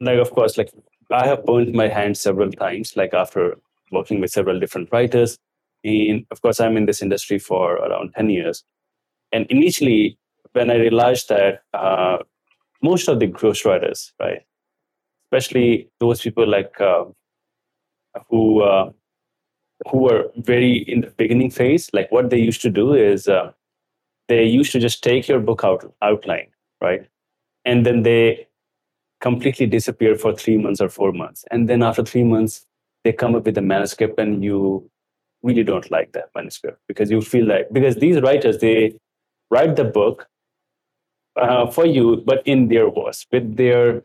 [0.00, 0.72] like, of course, like
[1.10, 3.56] I have burned my hand several times, like after
[3.90, 5.38] working with several different writers.
[5.82, 8.64] And of course, I'm in this industry for around 10 years.
[9.32, 10.18] And initially,
[10.52, 12.18] when I realized that uh,
[12.82, 14.42] most of the ghostwriters, right,
[15.34, 17.04] especially those people like uh,
[18.28, 18.90] who uh,
[19.90, 23.50] who were very in the beginning phase, like what they used to do is uh,
[24.28, 26.48] they used to just take your book out outline,
[26.80, 27.08] right,
[27.64, 28.46] and then they
[29.20, 32.66] completely disappear for three months or four months, and then after three months
[33.02, 34.88] they come up with a manuscript, and you
[35.42, 38.96] really don't like that manuscript because you feel like because these writers they
[39.50, 40.26] write the book
[41.36, 44.04] uh, for you, but in their voice, with their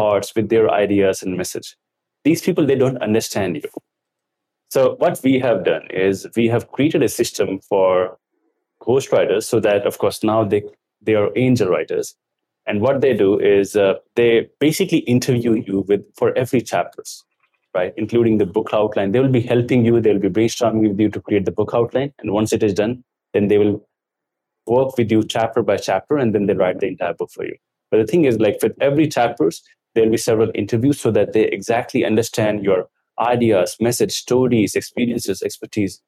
[0.00, 1.76] thoughts, with their ideas and message.
[2.24, 3.70] These people they don't understand you
[4.70, 8.16] so what we have done is we have created a system for
[8.80, 10.62] ghostwriters so that, of course, now they
[11.02, 12.14] they are angel writers,
[12.66, 17.24] and what they do is uh, they basically interview you with for every chapters,
[17.74, 19.10] right, including the book outline.
[19.10, 20.00] They will be helping you.
[20.00, 22.74] They will be brainstorming with you to create the book outline, and once it is
[22.74, 23.02] done,
[23.34, 23.84] then they will
[24.66, 27.56] work with you chapter by chapter, and then they write the entire book for you.
[27.90, 31.32] But the thing is, like with every chapters, there will be several interviews so that
[31.32, 36.00] they exactly understand your ideas, message, stories, experiences, expertise.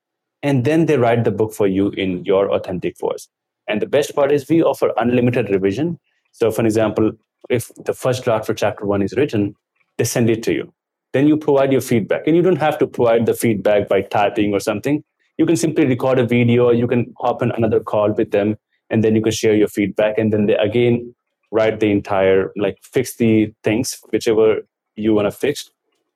[0.43, 3.29] And then they write the book for you in your authentic voice.
[3.69, 5.99] And the best part is we offer unlimited revision.
[6.33, 7.13] So, for example,
[7.49, 9.55] if the first draft for chapter one is written,
[9.99, 10.73] they send it to you.
[11.13, 12.27] Then you provide your feedback.
[12.27, 15.05] And you don't have to provide the feedback by typing or something.
[15.39, 18.57] You can simply record a video, you can hop on another call with them,
[18.91, 20.19] and then you can share your feedback.
[20.19, 21.15] And then they again
[21.53, 24.63] write the entire, like fix the things, whichever
[24.97, 25.71] you want to fix.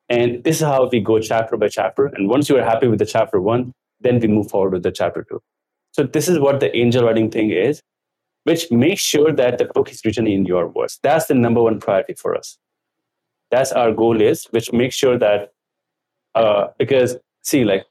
[0.09, 2.07] And this is how we go chapter by chapter.
[2.07, 4.93] And once you are happy with the chapter one, then we move forward with the
[4.93, 5.41] chapter two.
[5.93, 7.83] So this is what the angel writing thing is,
[8.45, 11.81] which makes sure that the book is written in your words That's the number one
[11.81, 12.59] priority for us.
[13.51, 15.53] That's our goal is, which makes sure that
[16.35, 17.87] uh, because see, like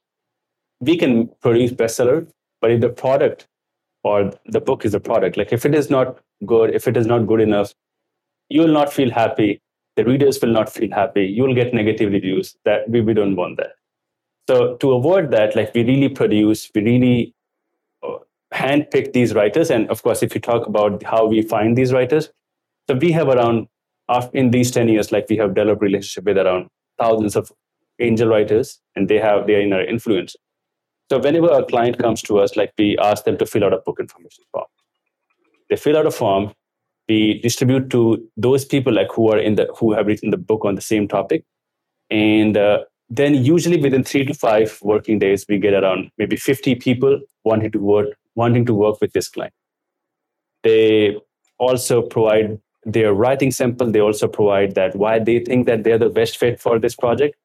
[0.80, 2.28] we can produce bestseller,
[2.62, 3.48] but if the product
[4.04, 7.06] or the book is a product, like if it is not good, if it is
[7.06, 7.74] not good enough,
[8.50, 9.62] you will not feel happy.
[9.96, 11.26] The readers will not feel happy.
[11.26, 13.74] You'll get negative reviews that we, we don't want that.
[14.48, 17.36] So to avoid that like we really produce we really
[18.04, 18.18] uh,
[18.54, 19.72] handpick these writers.
[19.72, 22.30] And of course if you talk about how we find these writers
[22.88, 23.68] so we have around
[24.34, 26.68] in these 10 years like we have developed relationship with around
[27.00, 27.52] thousands of
[28.00, 30.36] angel writers and they have they are in our influence.
[31.10, 33.80] So whenever a client comes to us like we ask them to fill out a
[33.80, 34.66] book information form
[35.70, 36.54] they fill out a form
[37.08, 40.66] we distribute to those people like who are in the who have written the book
[40.66, 41.44] on the same topic.
[42.10, 46.76] And uh, then usually within three to five working days we get around maybe 50
[46.76, 49.54] people wanting to work wanting to work with this client.
[50.64, 51.18] They
[51.58, 53.92] also provide their writing sample.
[53.92, 57.36] They also provide that why they think that they're the best fit for this project.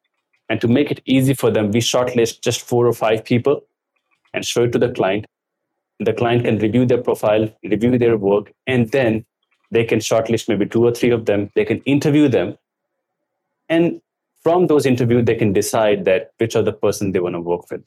[0.48, 3.62] And to make it easy for them we shortlist just four or five people
[4.32, 5.26] and show it to the client
[6.00, 9.24] the client can review their profile review their work and then
[9.70, 11.50] they can shortlist maybe two or three of them.
[11.54, 12.56] They can interview them.
[13.68, 14.00] And
[14.42, 17.86] from those interviews they can decide that which the person they want to work with.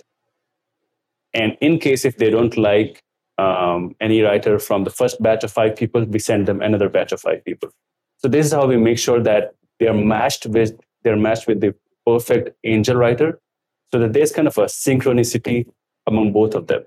[1.33, 3.03] And in case if they don't like
[3.39, 7.11] um, any writer from the first batch of five people we send them another batch
[7.11, 7.69] of five people.
[8.17, 11.73] So this is how we make sure that they're matched with they're matched with the
[12.05, 13.39] perfect angel writer
[13.91, 15.65] so that there's kind of a synchronicity
[16.05, 16.83] among both of them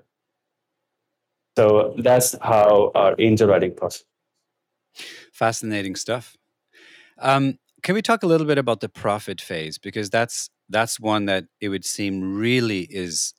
[1.57, 4.03] so that's how our angel writing process.
[5.33, 6.37] Fascinating stuff.
[7.17, 9.79] Um, can we talk a little bit about the profit phase?
[9.79, 13.33] Because that's that's one that it would seem really is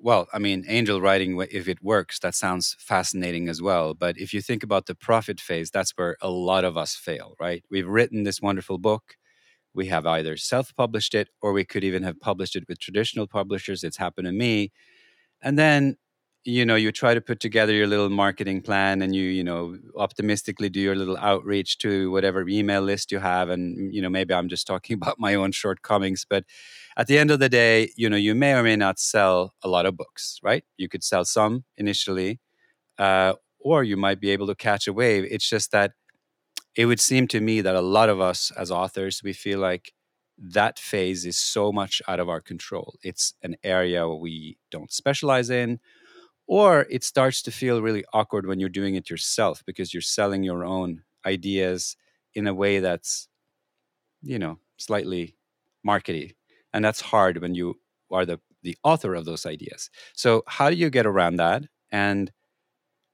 [0.00, 3.92] well i mean angel writing if it works that sounds fascinating as well.
[3.94, 7.34] But if you think about the profit phase that's where a lot of us fail
[7.40, 7.64] right?
[7.72, 9.16] We've written this wonderful book.
[9.74, 13.82] We have either self-published it or we could even have published it with traditional publishers.
[13.82, 14.70] It's happened to me.
[15.42, 15.96] And then
[16.46, 19.76] you know you try to put together your little marketing plan and you you know
[19.96, 24.32] optimistically do your little outreach to whatever email list you have and you know maybe
[24.32, 26.44] i'm just talking about my own shortcomings but
[26.96, 29.68] at the end of the day you know you may or may not sell a
[29.68, 32.38] lot of books right you could sell some initially
[32.98, 35.26] uh, or you might be able to catch a wave.
[35.30, 35.92] It's just that
[36.76, 39.92] it would seem to me that a lot of us as authors, we feel like
[40.38, 42.94] that phase is so much out of our control.
[43.02, 45.80] It's an area we don't specialize in,
[46.46, 50.42] or it starts to feel really awkward when you're doing it yourself because you're selling
[50.42, 51.96] your own ideas
[52.34, 53.28] in a way that's,
[54.22, 55.36] you know, slightly
[55.86, 56.34] markety.
[56.72, 57.78] And that's hard when you
[58.10, 59.90] are the, the author of those ideas.
[60.14, 61.64] So, how do you get around that?
[61.90, 62.32] And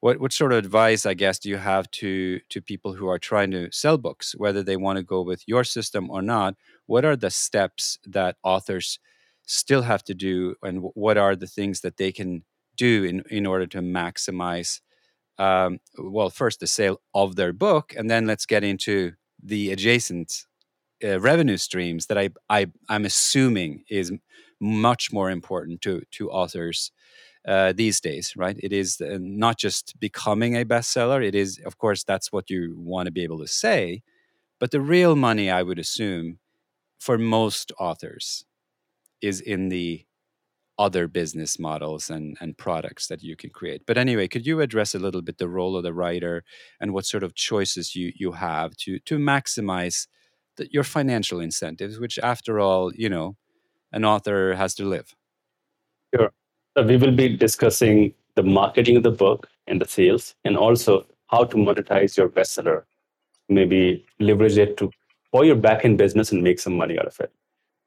[0.01, 3.19] what what sort of advice i guess do you have to to people who are
[3.19, 6.55] trying to sell books whether they want to go with your system or not
[6.87, 8.99] what are the steps that authors
[9.47, 12.45] still have to do and what are the things that they can
[12.77, 14.81] do in in order to maximize
[15.39, 20.45] um, well first the sale of their book and then let's get into the adjacent
[21.05, 24.13] uh, revenue streams that I, I i'm assuming is
[24.61, 26.93] much more important to to authors
[27.47, 28.57] uh, these days, right?
[28.63, 31.27] It is not just becoming a bestseller.
[31.27, 34.03] It is, of course, that's what you want to be able to say.
[34.61, 36.39] But the real money, I would assume,
[37.01, 38.45] for most authors
[39.21, 40.05] is in the
[40.79, 43.83] other business models and, and products that you can create.
[43.87, 46.45] But anyway, could you address a little bit the role of the writer
[46.81, 50.07] and what sort of choices you, you have to, to maximize
[50.57, 53.37] the, your financial incentives, which, after all, you know,
[53.93, 55.15] an author has to live?
[56.15, 56.31] Sure.
[56.77, 61.07] So we will be discussing the marketing of the book and the sales, and also
[61.27, 62.85] how to monetize your bestseller.
[63.49, 64.91] Maybe leverage it to
[65.31, 67.33] for your back-end business and make some money out of it.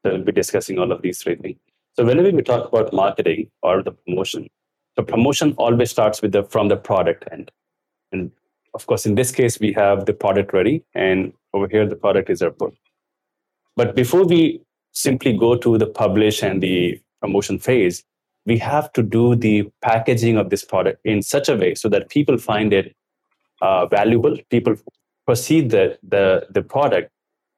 [0.04, 1.58] So we'll be discussing all of these three things.
[1.96, 4.48] So whenever we talk about marketing or the promotion,
[4.96, 7.50] the promotion always starts with the from the product end.
[8.12, 8.30] And
[8.74, 12.28] of course, in this case, we have the product ready, and over here the product
[12.28, 12.74] is our book.
[13.76, 14.60] But before we
[14.92, 18.04] simply go to the publish and the promotion phase,
[18.44, 22.10] we have to do the packaging of this product in such a way so that
[22.10, 22.94] people find it
[23.62, 24.36] uh, valuable.
[24.50, 24.76] People
[25.26, 27.10] perceive the, the, the product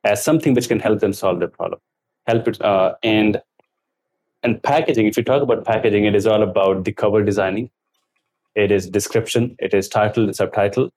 [0.05, 1.81] as something which can help them solve their problem.
[2.27, 3.43] Help it, uh, and
[4.49, 5.07] and packaging.
[5.07, 7.71] If you talk about packaging, it is all about the cover designing.
[8.55, 9.57] It is description.
[9.59, 10.91] It is title and subtitle.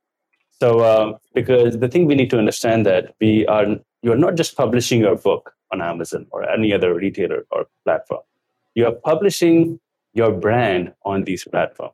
[0.60, 3.66] So, uh, because the thing we need to understand that we are
[4.04, 8.22] you are not just publishing your book on Amazon or any other retailer or platform
[8.76, 9.80] you are publishing
[10.14, 11.94] your brand on these platforms.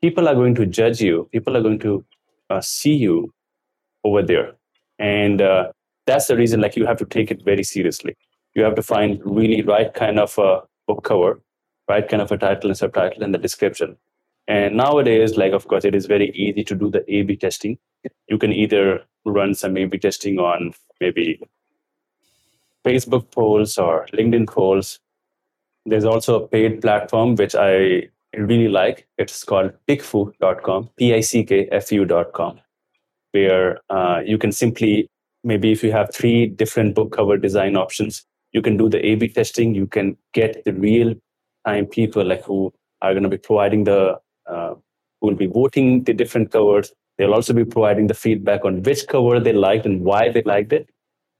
[0.00, 1.28] People are going to judge you.
[1.32, 2.04] People are going to
[2.50, 3.32] uh, see you
[4.04, 4.54] over there,
[4.98, 5.70] and uh,
[6.06, 6.60] that's the reason.
[6.60, 8.16] Like you have to take it very seriously.
[8.54, 11.40] You have to find really right kind of a book cover,
[11.88, 13.96] right kind of a title and subtitle, and the description.
[14.48, 17.78] And nowadays, like of course, it is very easy to do the A/B testing.
[18.28, 21.40] You can either run some A/B testing on maybe
[22.84, 24.98] Facebook polls or LinkedIn polls
[25.84, 29.06] there's also a paid platform which I really like.
[29.18, 32.60] It's called pickfu.com, P-I-C-K-F-U.com,
[33.32, 35.08] where uh, you can simply,
[35.44, 39.28] maybe if you have three different book cover design options, you can do the A-B
[39.28, 39.74] testing.
[39.74, 41.14] You can get the real
[41.66, 44.74] time people like who are going to be providing the, uh,
[45.20, 46.92] who will be voting the different covers.
[47.18, 50.72] They'll also be providing the feedback on which cover they liked and why they liked
[50.72, 50.88] it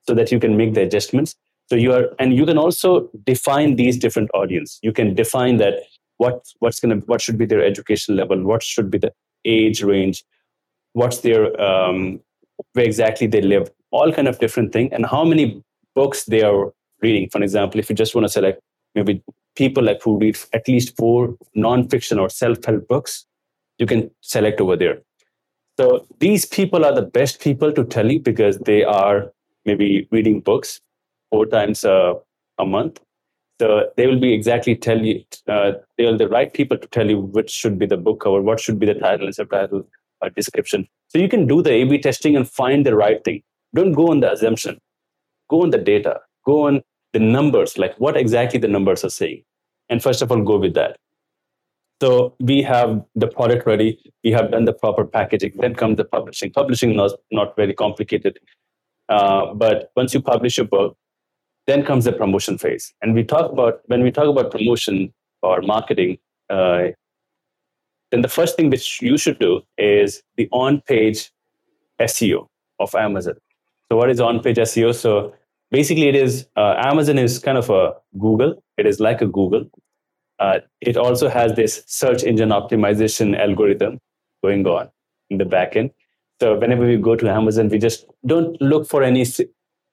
[0.07, 1.37] so that you can make the adjustments
[1.73, 4.79] so you are, and you can also define these different audience.
[4.83, 5.75] You can define that
[6.19, 9.11] what what's gonna what should be their education level, what should be the
[9.47, 10.23] age range,
[10.93, 12.21] what's their um,
[12.75, 15.63] where exactly they live, all kind of different thing, and how many
[15.95, 16.73] books they are
[17.03, 17.29] reading.
[17.31, 18.61] For example, if you just want to select
[18.95, 19.23] maybe
[19.57, 23.27] people like who read at least four non-fiction or self-help books,
[23.79, 25.01] you can select over there.
[25.79, 29.33] So these people are the best people to tell you because they are
[29.65, 30.81] maybe reading books
[31.31, 32.15] four times uh,
[32.59, 33.01] a month.
[33.61, 37.09] So they will be exactly tell you, uh, they are the right people to tell
[37.09, 39.87] you which should be the book cover, what should be the title and subtitle
[40.21, 40.89] or description.
[41.09, 43.43] So you can do the A B testing and find the right thing.
[43.75, 44.79] Don't go on the assumption,
[45.49, 49.43] go on the data, go on the numbers, like what exactly the numbers are saying.
[49.89, 50.97] And first of all, go with that.
[52.01, 54.13] So we have the product ready.
[54.25, 55.53] We have done the proper packaging.
[55.57, 56.51] Then comes the publishing.
[56.51, 58.41] Publishing is not very complicated.
[59.09, 60.97] Uh, but once you publish a book,
[61.67, 62.93] then comes the promotion phase.
[63.03, 65.13] And we talk about when we talk about promotion
[65.43, 66.19] or marketing,
[66.51, 66.89] uh,
[68.11, 71.31] then the first thing which you should do is the on-page
[72.01, 72.47] SEO
[72.81, 73.35] of Amazon.
[73.89, 74.95] So what is on-page SEO?
[74.95, 75.35] So
[75.73, 78.63] basically, it is uh, Amazon is kind of a Google.
[78.79, 79.69] It is like a Google.
[80.39, 83.99] Uh, it also has this search engine optimization algorithm
[84.45, 84.91] going on
[85.31, 85.91] in the backend.
[86.41, 89.25] So whenever we go to Amazon, we just don't look for any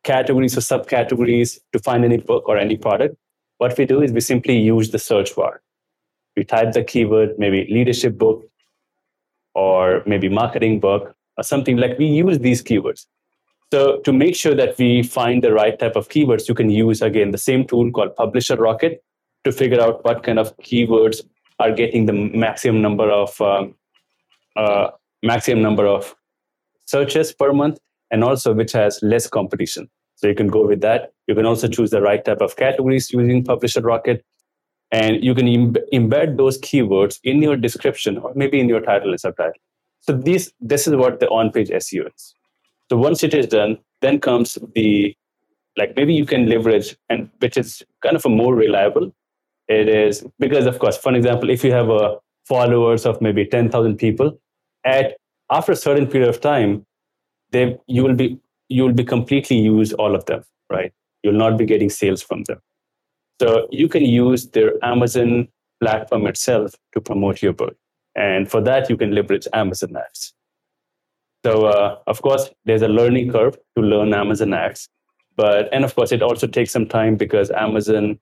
[0.03, 3.15] categories or subcategories to find any book or any product,
[3.57, 5.61] what we do is we simply use the search bar.
[6.35, 8.45] We type the keyword, maybe leadership book,
[9.53, 13.05] or maybe marketing book or something like we use these keywords.
[13.71, 17.01] So to make sure that we find the right type of keywords, you can use
[17.01, 19.03] again the same tool called Publisher Rocket
[19.43, 21.21] to figure out what kind of keywords
[21.59, 23.75] are getting the maximum number of um,
[24.55, 24.89] uh,
[25.21, 26.15] maximum number of
[26.85, 29.87] searches per month, and also which has less competition.
[30.15, 31.13] So you can go with that.
[31.27, 34.25] You can also choose the right type of categories using Publisher Rocket,
[34.91, 39.11] and you can Im- embed those keywords in your description or maybe in your title
[39.11, 39.61] and subtitle.
[39.99, 42.33] So this this is what the on-page SEO is.
[42.89, 45.15] So once it is done, then comes the
[45.77, 49.13] like maybe you can leverage and which is kind of a more reliable.
[49.67, 53.97] It is because of course, for example, if you have a followers of maybe 10,000
[53.97, 54.39] people,
[54.83, 55.17] at
[55.51, 56.85] after a certain period of time,
[57.51, 60.91] they you will be you will be completely use all of them, right?
[61.23, 62.59] You'll not be getting sales from them.
[63.41, 65.47] So you can use their Amazon
[65.81, 67.75] platform itself to promote your book.
[68.15, 70.33] And for that, you can leverage Amazon ads.
[71.45, 74.89] So, uh, of course, there's a learning curve to learn Amazon ads.
[75.35, 78.19] But, and of course, it also takes some time because Amazon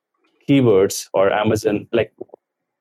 [0.48, 2.14] keywords or Amazon, like,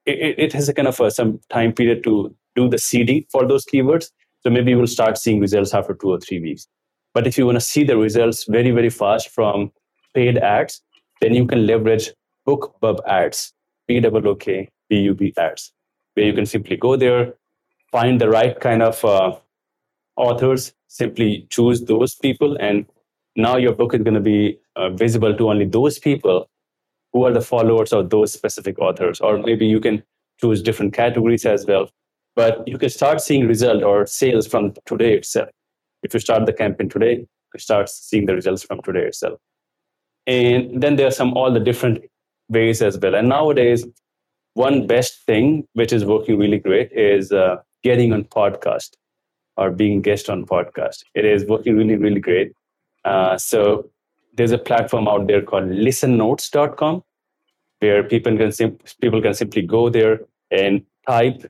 [0.04, 3.46] it, it has a kind of a, some time period to do the seeding for
[3.46, 4.10] those keywords.
[4.40, 6.68] So maybe you will start seeing results after two or three weeks.
[7.14, 9.72] But if you want to see the results very, very fast from
[10.14, 10.82] paid ads,
[11.22, 12.12] then you can leverage
[12.46, 13.54] BookBub ads,
[13.88, 15.72] B O K B U B ads,
[16.14, 17.34] where you can simply go there,
[17.90, 19.34] find the right kind of uh,
[20.16, 22.86] authors, simply choose those people, and
[23.36, 26.48] now your book is going to be uh, visible to only those people
[27.12, 29.20] who are the followers of those specific authors.
[29.20, 30.02] Or maybe you can
[30.40, 31.88] choose different categories as well.
[32.34, 35.48] But you can start seeing result or sales from today itself.
[36.02, 39.38] If you start the campaign today, you start seeing the results from today itself.
[40.26, 42.04] And then there are some all the different
[42.48, 43.14] ways as well.
[43.14, 43.86] And nowadays,
[44.54, 48.90] one best thing which is working really great is uh, getting on podcast
[49.56, 51.04] or being guest on podcast.
[51.14, 52.52] It is working really, really great.
[53.04, 53.90] Uh, so
[54.34, 57.02] there's a platform out there called listennotes.com
[57.80, 61.44] where people can sim- people can simply go there and type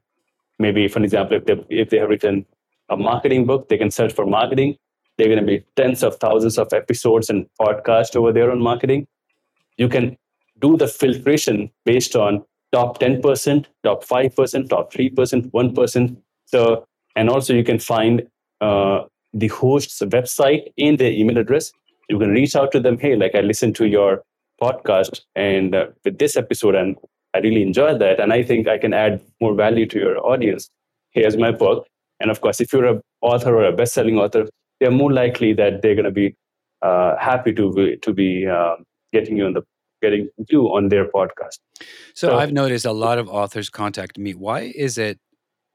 [0.59, 2.45] maybe for example if they if they have written
[2.91, 4.77] a marketing book they can search for marketing
[5.17, 8.61] there are going to be tens of thousands of episodes and podcasts over there on
[8.61, 9.07] marketing
[9.77, 10.17] you can
[10.61, 16.17] do the filtration based on top 10%, top 5%, top 3%, 1%.
[16.47, 16.87] So,
[17.17, 18.23] and also you can find
[18.61, 19.01] uh,
[19.33, 21.73] the host's website in their email address.
[22.09, 22.99] You can reach out to them.
[22.99, 24.23] Hey, like I listened to your
[24.63, 26.97] podcast and uh, with this episode, and
[27.35, 28.21] I really enjoyed that.
[28.21, 30.71] And I think I can add more value to your audience.
[31.11, 31.87] Here's my book.
[32.21, 34.47] And of course, if you're an author or a best-selling author,
[34.81, 36.35] they're more likely that they're going to be
[36.83, 38.77] uh, happy to be, to be uh,
[39.13, 39.63] getting you on the
[40.03, 41.59] getting you on their podcast.
[42.15, 44.35] So, so I've noticed a lot of authors contact me.
[44.35, 45.19] Why is it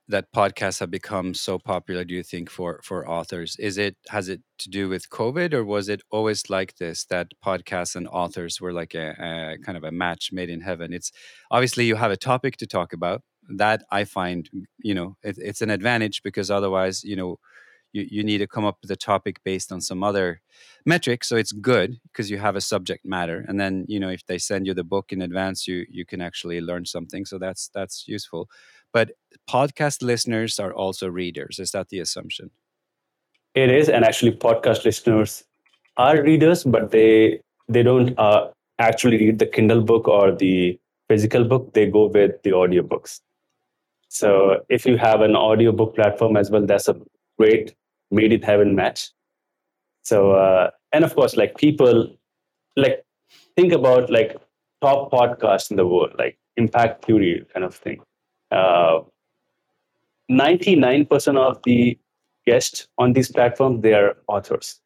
[0.07, 3.55] that podcasts have become so popular do you think for for authors?
[3.59, 7.27] Is it has it to do with covid or was it always like this that
[7.45, 10.93] podcasts and authors were like a, a, kind of a match made in heaven?
[10.93, 11.11] It's
[11.49, 13.21] obviously you have a topic to talk about.
[13.57, 14.49] That i find
[14.79, 17.39] you know it, it's an advantage because otherwise you know
[17.93, 20.41] you, you need to come up with a topic based on some other
[20.85, 23.43] metric so it's good because you have a subject matter.
[23.47, 26.21] And then you know if they send you the book in advance you you can
[26.21, 28.49] actually learn something so that's that's useful
[28.93, 29.11] but
[29.49, 32.49] podcast listeners are also readers is that the assumption
[33.55, 35.43] it is and actually podcast listeners
[35.97, 38.47] are readers but they they don't uh,
[38.79, 40.79] actually read the kindle book or the
[41.09, 43.19] physical book they go with the audiobooks
[44.07, 46.95] so if you have an audiobook platform as well that's a
[47.37, 47.73] great
[48.11, 49.09] made in heaven match.
[50.03, 52.15] So, uh, and of course, like people,
[52.75, 53.03] like
[53.55, 54.35] think about like
[54.81, 58.01] top podcasts in the world, like Impact Theory kind of thing.
[58.51, 59.01] Uh,
[60.29, 61.97] 99% of the
[62.45, 64.79] guests on these platforms, they are authors.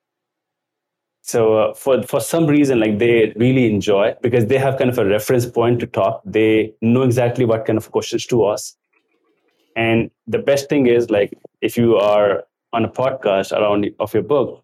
[1.22, 5.00] So uh, for, for some reason, like they really enjoy because they have kind of
[5.00, 6.22] a reference point to talk.
[6.24, 8.76] They know exactly what kind of questions to ask.
[9.76, 12.44] And the best thing is like if you are
[12.74, 14.64] on a podcast around of your book,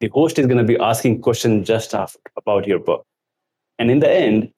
[0.00, 3.06] the host is going to be asking questions just after, about your book.
[3.78, 4.52] And in the end,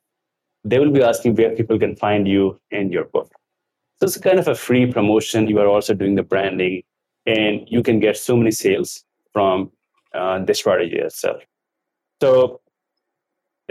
[0.64, 3.33] they will be asking where people can find you and your book.
[3.99, 5.49] So it's kind of a free promotion.
[5.49, 6.82] You are also doing the branding,
[7.24, 9.70] and you can get so many sales from
[10.14, 11.42] uh, this strategy itself.
[12.20, 12.61] So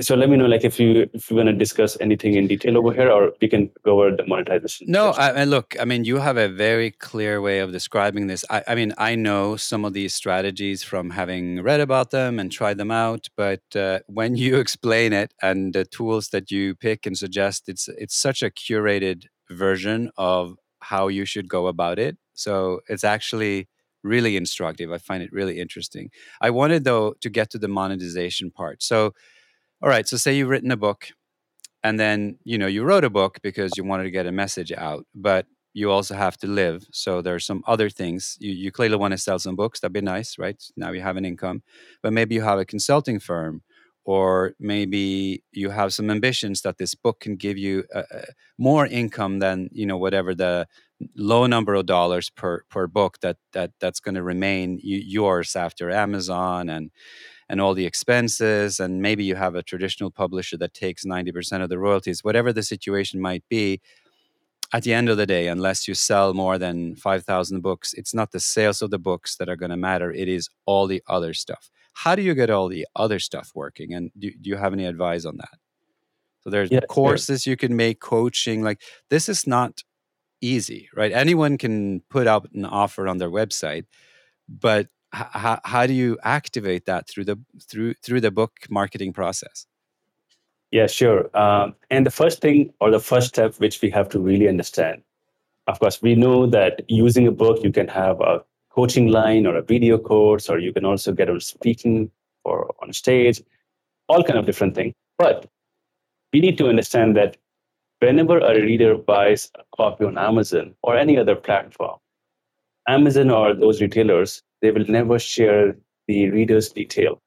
[0.01, 2.77] so let me know like if you if you want to discuss anything in detail
[2.77, 6.03] over here or we can go over the monetization no I, I, look i mean
[6.03, 9.85] you have a very clear way of describing this I, I, mean i know some
[9.85, 14.35] of these strategies from having read about them and tried them out but uh, when
[14.43, 18.49] you explain it and the tools that you pick and suggest it's it's such a
[18.49, 23.67] curated version of how you should go about it So it's actually
[24.03, 24.91] really instructive.
[24.91, 26.11] I find it really interesting.
[26.41, 28.83] I wanted though to get to the monetization part.
[28.83, 29.13] So,
[29.81, 30.07] all right.
[30.07, 31.09] So say you've written a book,
[31.83, 34.71] and then you know you wrote a book because you wanted to get a message
[34.71, 36.85] out, but you also have to live.
[36.91, 38.37] So there are some other things.
[38.39, 39.79] You, you clearly want to sell some books.
[39.81, 40.61] That'd be nice, right?
[40.77, 41.63] Now you have an income,
[42.01, 43.61] but maybe you have a consulting firm,
[44.05, 48.21] or maybe you have some ambitions that this book can give you uh, uh
[48.57, 50.67] more income than you know whatever the
[51.15, 55.91] low number of dollars per per book that that that's going to remain yours after
[55.91, 56.91] Amazon and
[57.49, 61.69] and all the expenses and maybe you have a traditional publisher that takes 90% of
[61.69, 63.81] the royalties whatever the situation might be
[64.73, 68.31] at the end of the day, unless you sell more than 5,000 books, it's not
[68.31, 70.11] the sales of the books that are going to matter.
[70.11, 71.69] It is all the other stuff.
[71.95, 73.93] How do you get all the other stuff working?
[73.93, 75.57] And do, do you have any advice on that?
[76.41, 78.61] So there's yeah, courses you can make, coaching.
[78.61, 79.81] Like this is not
[80.41, 81.11] easy, right?
[81.11, 83.85] Anyone can put out an offer on their website,
[84.47, 87.39] but h- how do you activate that through the
[87.69, 89.65] through through the book marketing process?
[90.71, 91.29] Yeah, sure.
[91.37, 95.01] Um, and the first thing or the first step which we have to really understand,
[95.67, 98.43] of course, we know that using a book, you can have a
[98.75, 102.11] coaching line or a video course, or you can also get on speaking
[102.43, 103.41] or on stage,
[104.09, 104.93] all kind of different things.
[105.17, 105.47] But
[106.33, 107.37] we need to understand that
[107.99, 111.97] whenever a reader buys a copy on Amazon or any other platform,
[112.87, 115.75] Amazon or those retailers, they will never share
[116.07, 117.21] the reader's detail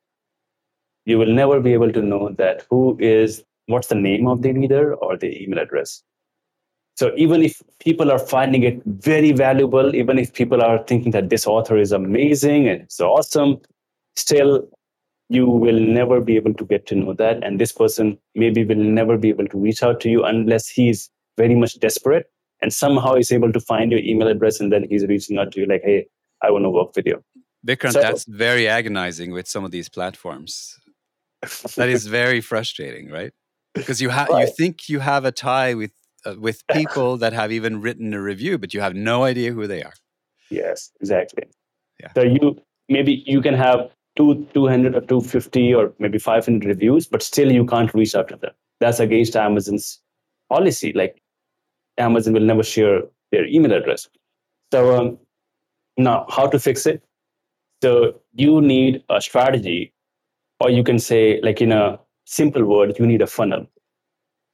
[1.08, 4.52] you will never be able to know that who is what's the name of the
[4.52, 6.02] reader or the email address.
[6.98, 11.30] So even if people are finding it very valuable, even if people are thinking that
[11.30, 13.58] this author is amazing and it's awesome,
[14.16, 14.68] still
[15.28, 17.44] you will never be able to get to know that.
[17.44, 21.08] And this person maybe will never be able to reach out to you unless he's
[21.36, 22.26] very much desperate
[22.62, 25.60] and somehow is able to find your email address and then he's reaching out to
[25.60, 26.08] you like, hey,
[26.42, 27.22] I want to work with you.
[27.64, 30.76] Vikrant, so, that's very agonizing with some of these platforms
[31.76, 33.32] that is very frustrating, right?
[33.72, 34.48] Because you have right.
[34.48, 35.92] you think you have a tie with
[36.24, 39.66] uh, with people that have even written a review, but you have no idea who
[39.66, 39.94] they are.
[40.50, 41.44] Yes, exactly.
[42.00, 42.12] Yeah.
[42.14, 47.22] So you maybe you can have two, 200 or 250 or maybe 500 reviews, but
[47.22, 48.52] still you can't reach out to them.
[48.80, 50.00] That's against Amazon's
[50.48, 50.92] policy.
[50.92, 51.20] Like
[51.98, 54.08] Amazon will never share their email address.
[54.72, 55.18] So um,
[55.96, 57.02] now, how to fix it?
[57.82, 59.92] So you need a strategy
[60.60, 63.66] or you can say, like in a simple word, you need a funnel,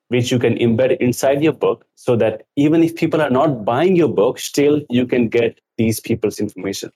[0.09, 3.97] which you can embed inside your book so that even if people are not buying
[3.97, 6.91] your book, still you can get these people's information.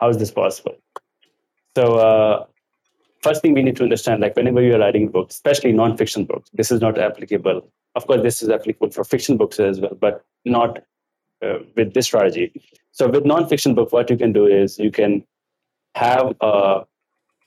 [0.00, 0.76] How is this possible?
[1.76, 2.46] So, uh,
[3.22, 6.70] first thing we need to understand, like whenever you're writing books, especially non-fiction books, this
[6.70, 7.68] is not applicable.
[7.94, 10.80] Of course, this is applicable for fiction books as well, but not
[11.44, 12.52] uh, with this strategy.
[12.92, 15.24] So, with non-fiction book, what you can do is you can
[15.94, 16.82] have a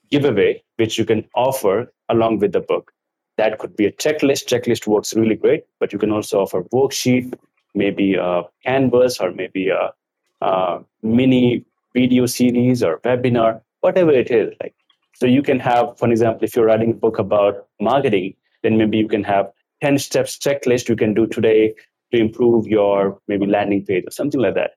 [0.09, 2.91] giveaway which you can offer along with the book.
[3.37, 4.47] That could be a checklist.
[4.47, 7.33] Checklist works really great, but you can also offer worksheet,
[7.75, 9.93] maybe a canvas, or maybe a,
[10.41, 11.63] a mini
[11.93, 14.53] video series or webinar, whatever it is.
[14.61, 14.73] Like
[15.15, 18.97] so, you can have, for example, if you're writing a book about marketing, then maybe
[18.97, 21.73] you can have 10 steps checklist you can do today
[22.11, 24.71] to improve your maybe landing page or something like that.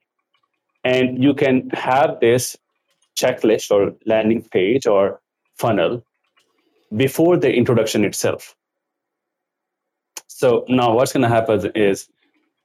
[0.85, 2.57] And you can have this
[3.19, 5.21] checklist or landing page or
[5.57, 6.05] funnel
[6.97, 8.55] before the introduction itself.
[10.27, 12.09] So now what's going to happen is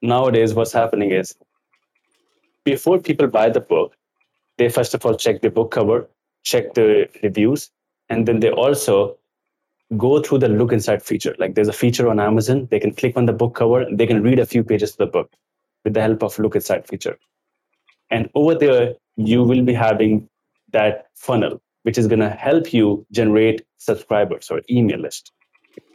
[0.01, 1.35] nowadays what's happening is
[2.63, 3.95] before people buy the book,
[4.57, 6.07] they first of all check the book cover,
[6.43, 7.71] check the reviews,
[8.09, 9.17] and then they also
[9.97, 11.35] go through the look inside feature.
[11.37, 14.23] Like there's a feature on Amazon, they can click on the book cover, they can
[14.23, 15.31] read a few pages of the book
[15.83, 17.17] with the help of look inside feature.
[18.09, 20.27] And over there, you will be having
[20.71, 25.31] that funnel which is going to help you generate subscribers or email list.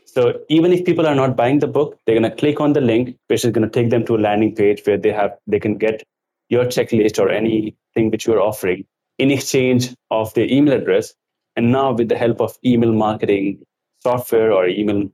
[0.05, 2.80] So even if people are not buying the book, they're going to click on the
[2.80, 5.59] link, which is going to take them to a landing page where they have they
[5.59, 6.05] can get
[6.49, 8.84] your checklist or anything which you're offering
[9.18, 11.12] in exchange of their email address.
[11.57, 13.64] And now with the help of email marketing
[14.01, 15.11] software or email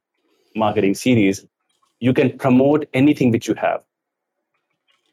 [0.54, 1.44] marketing series,
[2.00, 3.82] you can promote anything which you have.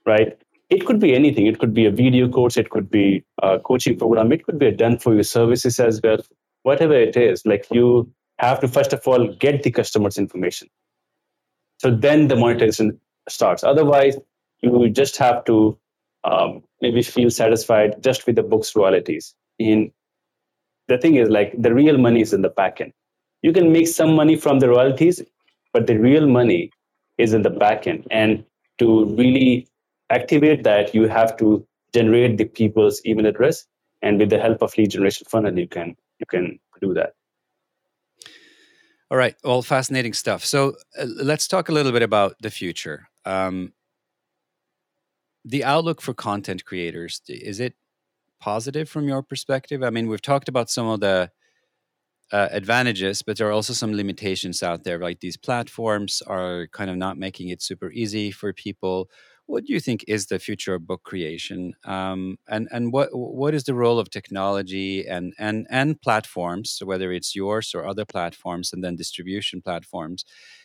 [0.05, 0.37] Right?
[0.69, 1.47] It could be anything.
[1.47, 4.67] It could be a video course, it could be a coaching program, it could be
[4.67, 6.17] a done for you services as well.
[6.63, 10.69] Whatever it is, like you have to first of all get the customer's information.
[11.79, 13.63] So then the monetization starts.
[13.63, 14.17] Otherwise,
[14.61, 15.77] you just have to
[16.23, 19.35] um, maybe feel satisfied just with the book's royalties.
[19.59, 19.91] In
[20.87, 22.93] the thing is, like the real money is in the back end.
[23.41, 25.21] You can make some money from the royalties,
[25.73, 26.71] but the real money
[27.17, 28.07] is in the back end.
[28.09, 28.45] And
[28.79, 29.67] to really
[30.13, 33.65] activate that, you have to generate the people's email address,
[34.01, 37.13] and with the help of lead generation funnel, you can you can do that.
[39.11, 40.43] All right, all fascinating stuff.
[40.43, 43.09] So uh, let's talk a little bit about the future.
[43.25, 43.73] Um,
[45.45, 47.73] the outlook for content creators is it
[48.39, 49.83] positive from your perspective?
[49.83, 51.29] I mean, we've talked about some of the
[52.31, 54.99] uh, advantages, but there are also some limitations out there.
[54.99, 59.09] Like these platforms are kind of not making it super easy for people.
[59.45, 63.53] What do you think is the future of book creation, um, and and what what
[63.53, 68.71] is the role of technology and and and platforms, whether it's yours or other platforms,
[68.73, 70.23] and then distribution platforms,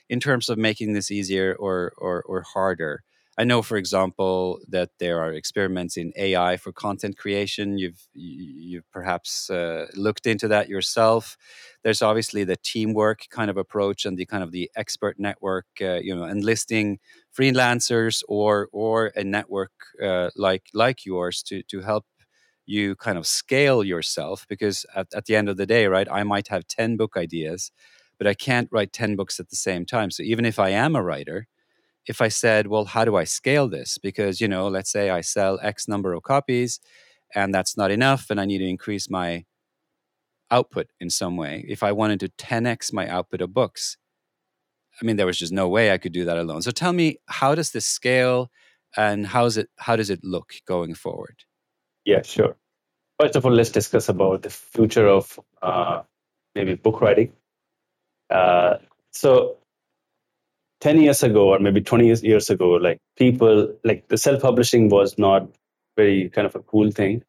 [0.08, 3.02] in terms of making this easier or or, or harder?
[3.38, 7.78] I know, for example, that there are experiments in AI for content creation.
[7.78, 11.36] You've you've perhaps uh, looked into that yourself.
[11.84, 15.66] There's obviously the teamwork kind of approach and the kind of the expert network.
[15.80, 16.98] Uh, you know, enlisting
[17.38, 19.70] freelancers or or a network
[20.02, 22.06] uh, like like yours to to help
[22.66, 26.22] you kind of scale yourself because at, at the end of the day right i
[26.22, 27.70] might have 10 book ideas
[28.18, 30.94] but i can't write 10 books at the same time so even if i am
[30.94, 31.46] a writer
[32.08, 33.98] if I said, well, how do I scale this?
[33.98, 36.80] Because, you know, let's say I sell X number of copies
[37.34, 39.44] and that's not enough and I need to increase my
[40.50, 41.64] output in some way.
[41.68, 43.98] If I wanted to 10x my output of books,
[45.00, 46.62] I mean, there was just no way I could do that alone.
[46.62, 48.50] So tell me, how does this scale
[48.96, 51.44] and how's it, how does it look going forward?
[52.06, 52.56] Yeah, sure.
[53.20, 56.02] First of all, let's discuss about the future of uh,
[56.54, 57.32] maybe book writing.
[58.30, 58.78] Uh,
[59.10, 59.57] so
[60.80, 65.48] 10 years ago or maybe 20 years ago like people like the self-publishing was not
[65.96, 67.22] very kind of a cool thing.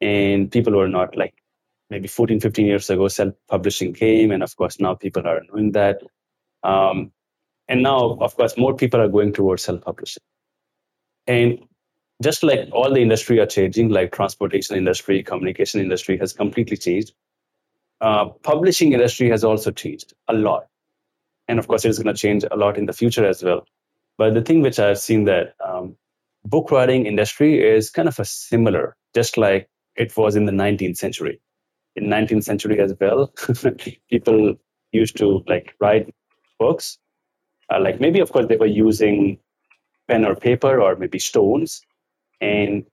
[0.00, 1.34] And people were not like
[1.90, 6.02] maybe 14 15 years ago self-publishing came and of course now people are doing that.
[6.62, 7.12] Um,
[7.68, 10.22] and now of course more people are going towards self-publishing.
[11.26, 11.58] And
[12.22, 17.12] just like all the industry are changing like transportation industry communication industry has completely changed
[18.00, 20.66] uh, publishing industry has also changed a lot
[21.48, 23.66] and of course it's going to change a lot in the future as well.
[24.18, 25.96] But the thing which i've seen that um,
[26.44, 30.96] book writing industry is kind of a similar just like it was in the 19th
[30.96, 31.40] century.
[31.96, 33.32] In 19th century as well
[34.10, 34.54] people
[34.92, 36.14] used to like write
[36.58, 36.98] books.
[37.72, 39.38] Uh, like maybe of course they were using
[40.08, 41.82] pen or paper or maybe stones.
[42.40, 42.84] And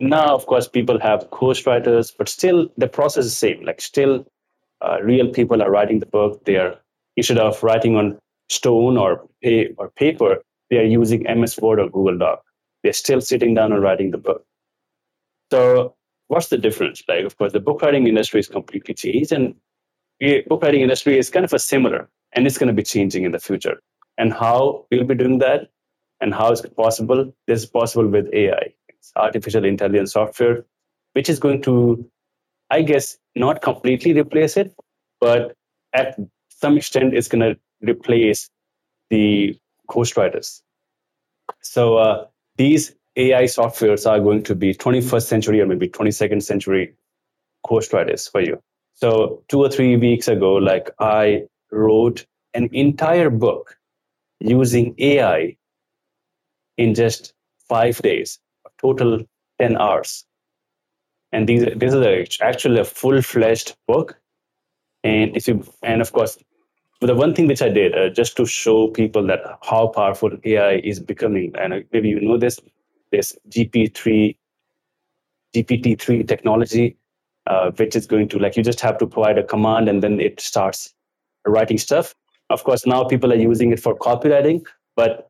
[0.00, 3.64] now of course people have ghostwriters but still the process is same.
[3.64, 4.26] Like still
[4.82, 6.44] uh, real people are writing the book.
[6.44, 6.78] They are
[7.16, 11.88] instead of writing on stone or pay or paper, they are using MS Word or
[11.88, 12.42] Google Doc.
[12.82, 14.44] They're still sitting down and writing the book.
[15.50, 15.94] So
[16.28, 17.02] what's the difference?
[17.08, 19.54] Like, of course, the book writing industry is completely changed, and
[20.20, 23.24] the book writing industry is kind of a similar, and it's going to be changing
[23.24, 23.80] in the future.
[24.18, 25.70] And how we'll be doing that,
[26.20, 27.32] and how is it possible?
[27.46, 30.64] This is possible with AI, it's artificial intelligence software,
[31.12, 32.08] which is going to,
[32.70, 34.74] I guess, not completely replace it,
[35.20, 35.54] but
[35.92, 36.18] at
[36.64, 38.48] some extent is going to replace
[39.10, 39.54] the
[39.90, 40.62] ghostwriters.
[41.60, 46.94] So uh, these AI softwares are going to be 21st century or maybe 22nd century
[47.66, 48.58] ghostwriters for you.
[48.94, 53.76] So two or three weeks ago, like I wrote an entire book
[54.40, 55.56] using AI
[56.78, 57.34] in just
[57.68, 58.38] five days,
[58.80, 59.22] total
[59.60, 60.24] 10 hours.
[61.30, 64.18] And these, this is actually a full-fledged book.
[65.02, 66.38] And if you, and of course,
[67.04, 70.30] but the one thing which I did, uh, just to show people that how powerful
[70.42, 72.58] AI is becoming, and maybe you know this,
[73.12, 74.34] this GP3,
[75.54, 76.96] GPT-3 technology,
[77.46, 80.18] uh, which is going to like you just have to provide a command and then
[80.18, 80.94] it starts
[81.46, 82.14] writing stuff.
[82.48, 84.64] Of course, now people are using it for copywriting,
[84.96, 85.28] but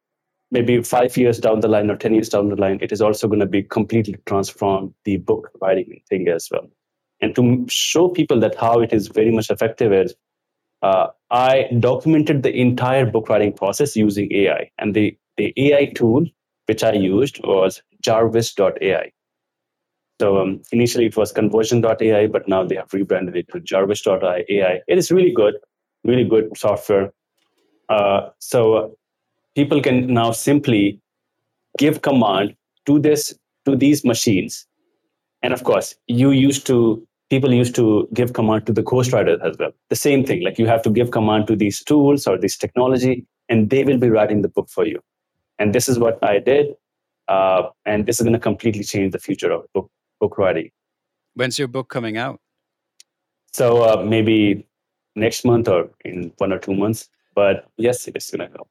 [0.52, 3.26] maybe five years down the line or 10 years down the line, it is also
[3.26, 6.70] going to be completely transform the book writing thing as well.
[7.20, 10.14] And to show people that how it is very much effective is
[10.84, 14.70] uh, I documented the entire book writing process using AI.
[14.78, 16.26] And the, the AI tool
[16.66, 19.12] which I used was jarvis.ai.
[20.20, 24.80] So um, initially it was conversion.ai, but now they have rebranded it to jarvis.ai.
[24.86, 25.54] It is really good,
[26.04, 27.12] really good software.
[27.88, 28.96] Uh, so
[29.54, 31.00] people can now simply
[31.78, 32.54] give command
[32.86, 34.66] to this to these machines.
[35.42, 39.56] And of course, you used to people used to give command to the ghostwriter as
[39.58, 39.72] well.
[39.88, 43.26] The same thing, like you have to give command to these tools or this technology,
[43.48, 45.00] and they will be writing the book for you.
[45.58, 46.74] And this is what I did,
[47.28, 50.70] uh, and this is going to completely change the future of book book writing.
[51.34, 52.40] When's your book coming out?
[53.52, 54.66] So uh, maybe
[55.16, 57.08] next month or in one or two months.
[57.34, 58.66] But yes, it is going to come.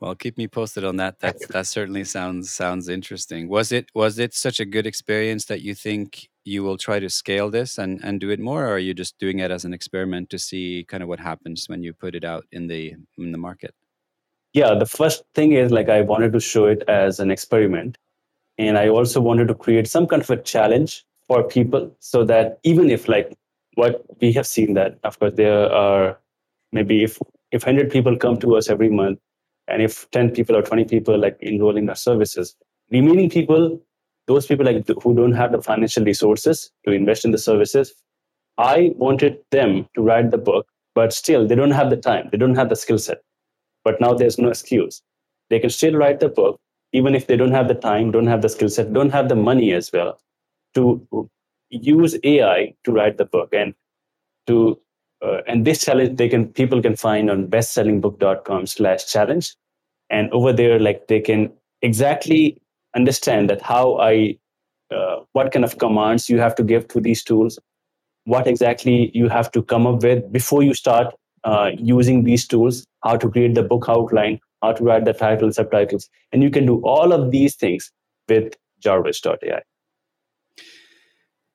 [0.00, 1.18] Well, keep me posted on that.
[1.20, 3.48] That that certainly sounds sounds interesting.
[3.48, 7.08] Was it was it such a good experience that you think you will try to
[7.08, 9.74] scale this and and do it more, or are you just doing it as an
[9.74, 13.32] experiment to see kind of what happens when you put it out in the in
[13.32, 13.74] the market?
[14.54, 17.98] Yeah, the first thing is like I wanted to show it as an experiment,
[18.56, 22.58] and I also wanted to create some kind of a challenge for people so that
[22.64, 23.36] even if like
[23.74, 26.18] what we have seen that of course there are
[26.72, 27.18] maybe if
[27.52, 29.18] if 100 people come to us every month
[29.68, 32.56] and if 10 people or 20 people like enroll in our services
[32.90, 33.80] remaining people
[34.28, 37.94] those people like who don't have the financial resources to invest in the services
[38.58, 40.66] i wanted them to write the book
[40.98, 42.28] but still they don't have the time.
[42.32, 43.18] They don't have the skill set.
[43.84, 45.00] But now there's no excuse.
[45.48, 46.60] They can still write the book
[46.92, 49.36] even if they don't have the time don't have the skill set don't have the
[49.36, 50.18] money as well
[50.74, 51.28] to
[51.68, 53.50] use ai to write the book.
[53.52, 53.74] And
[54.48, 54.80] to
[55.24, 59.54] uh, and this challenge they can people can find on bestsellingbook.com slash challenge.
[60.10, 61.52] And over there like they can
[61.82, 62.60] exactly
[62.94, 64.36] understand that how i
[64.90, 67.58] uh, what kind of commands you have to give to these tools
[68.24, 71.14] what exactly you have to come up with before you start
[71.44, 75.52] uh, using these tools how to create the book outline how to write the title
[75.52, 77.90] subtitles and you can do all of these things
[78.28, 79.62] with jarvis.ai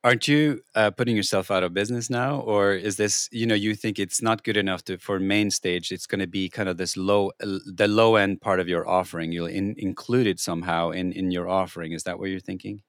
[0.04, 3.74] aren't you uh, putting yourself out of business now or is this you know you
[3.74, 6.78] think it's not good enough to for main stage it's going to be kind of
[6.78, 11.12] this low the low end part of your offering you'll in, include it somehow in
[11.14, 12.82] in your offering is that what you're thinking?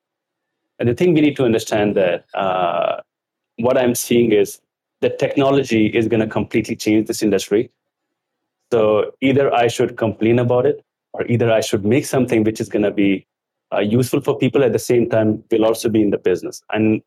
[0.80, 3.00] And the thing we need to understand that uh,
[3.58, 4.60] what i'm seeing is
[5.00, 7.70] that technology is going to completely change this industry.
[8.72, 12.68] So either i should complain about it or either i should make something which is
[12.68, 13.26] going to be
[13.74, 16.62] uh, useful for people at the same time will also be in the business.
[16.72, 17.02] And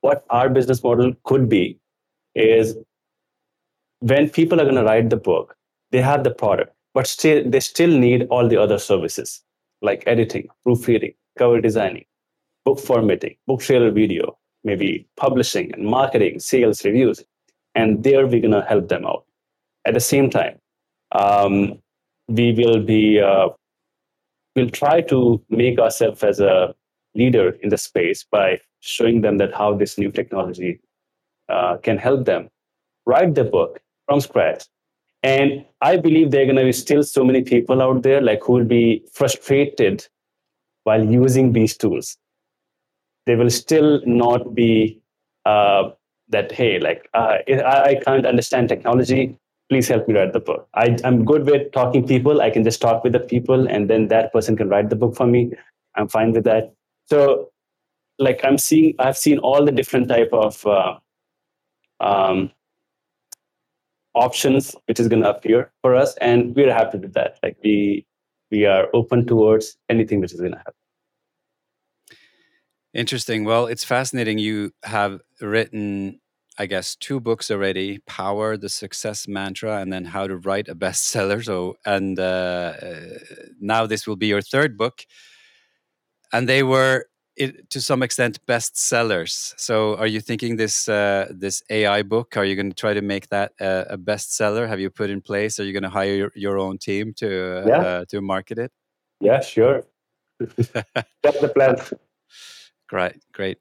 [0.00, 1.78] what our business model could be
[2.34, 2.76] is
[4.00, 5.56] when people are going to write the book
[5.90, 9.42] they have the product but still they still need all the other services
[9.82, 12.04] like editing proofreading cover designing
[12.64, 17.22] book formatting book trailer video maybe publishing and marketing sales reviews
[17.74, 19.24] and there we're going to help them out.
[19.86, 20.58] At the same time
[21.12, 21.78] um,
[22.28, 23.48] we will be uh,
[24.54, 26.74] we'll try to make ourselves as a
[27.14, 30.80] leader in the space by showing them that how this new technology
[31.48, 32.48] uh, can help them
[33.06, 34.64] write the book from scratch.
[35.22, 38.42] And i believe there are going to be still so many people out there like
[38.42, 40.06] who will be frustrated
[40.84, 42.16] while using these tools.
[43.26, 45.00] They will still not be
[45.44, 45.90] uh,
[46.28, 49.36] that hey like uh, I, I can't understand technology
[49.70, 50.68] please help me write the book.
[50.74, 52.42] I, I'm good with talking people.
[52.42, 55.14] I can just talk with the people and then that person can write the book
[55.16, 55.52] for me.
[55.94, 56.74] I'm fine with that.
[57.06, 57.52] So
[58.18, 60.98] like I'm seeing, I've seen all the different type of uh,
[62.00, 62.50] um,
[64.14, 66.16] options which is going to appear for us.
[66.20, 67.38] And we're happy with that.
[67.40, 68.04] Like we,
[68.50, 70.74] we are open towards anything which is going to happen.
[72.92, 73.44] Interesting.
[73.44, 74.38] Well, it's fascinating.
[74.38, 76.20] You have written
[76.60, 80.74] I guess, two books already: "Power," the success mantra, and then "How to Write a
[80.74, 82.94] Bestseller." So, and uh, uh,
[83.58, 85.06] now this will be your third book,
[86.34, 89.54] and they were, it, to some extent, bestsellers.
[89.56, 92.36] So, are you thinking this uh, this AI book?
[92.36, 94.68] Are you going to try to make that a bestseller?
[94.68, 95.58] Have you put in place?
[95.58, 97.28] Are you going to hire your, your, own team to
[97.62, 97.80] uh, yeah.
[97.80, 98.70] Uh, to market it?
[99.18, 99.84] Yeah, sure.
[100.40, 101.76] That's the plan.
[102.86, 103.58] Great, great.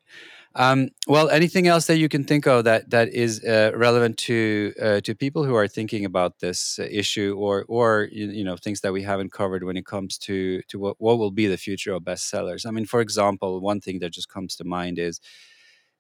[0.56, 4.74] Um, well, anything else that you can think of that that is uh, relevant to
[4.82, 8.82] uh, to people who are thinking about this issue, or or you, you, know things
[8.82, 11.94] that we haven't covered when it comes to to what, what will be the future
[11.94, 12.66] of bestsellers?
[12.66, 15.20] I mean, for example, one thing that just comes to mind is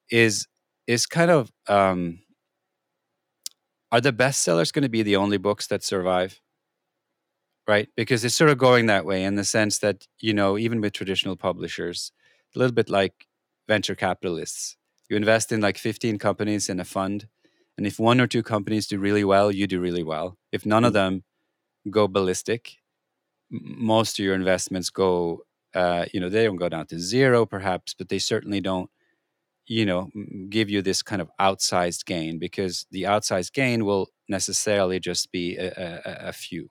[0.09, 0.47] is
[0.87, 2.19] is kind of um,
[3.91, 6.41] are the bestsellers going to be the only books that survive?
[7.67, 10.81] Right, because it's sort of going that way in the sense that you know even
[10.81, 12.11] with traditional publishers,
[12.55, 13.28] a little bit like
[13.69, 14.75] venture capitalists.
[15.09, 17.27] You invest in like 15 companies in a fund.
[17.77, 20.37] And if one or two companies do really well, you do really well.
[20.51, 21.15] If none of mm-hmm.
[21.15, 21.23] them
[21.89, 22.77] go ballistic,
[23.49, 25.43] most of your investments go,
[25.73, 28.89] uh, you know, they don't go down to zero perhaps, but they certainly don't,
[29.67, 30.09] you know,
[30.49, 35.57] give you this kind of outsized gain because the outsized gain will necessarily just be
[35.57, 36.69] a, a, a few.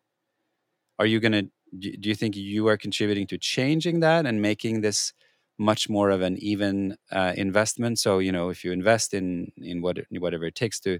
[0.98, 1.42] Are you going to,
[1.78, 5.12] do you think you are contributing to changing that and making this?
[5.58, 7.98] Much more of an even uh, investment.
[7.98, 10.98] So you know, if you invest in in what whatever it takes to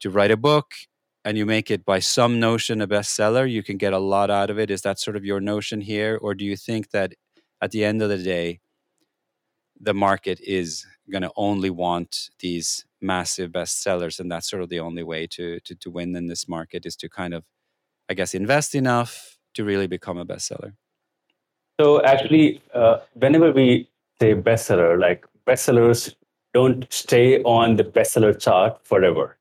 [0.00, 0.74] to write a book
[1.24, 4.50] and you make it by some notion a bestseller, you can get a lot out
[4.50, 4.70] of it.
[4.70, 7.14] Is that sort of your notion here, or do you think that
[7.62, 8.60] at the end of the day,
[9.80, 14.80] the market is going to only want these massive bestsellers, and that's sort of the
[14.80, 17.44] only way to, to to win in this market is to kind of,
[18.08, 20.74] I guess, invest enough to really become a bestseller?
[21.78, 23.88] So actually, uh, whenever we
[24.20, 26.14] say bestseller, like bestsellers
[26.54, 29.36] don't stay on the bestseller chart forever.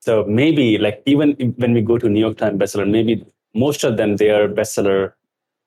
[0.00, 3.24] So maybe like even when we go to New York Times bestseller, maybe
[3.54, 5.14] most of them they are bestseller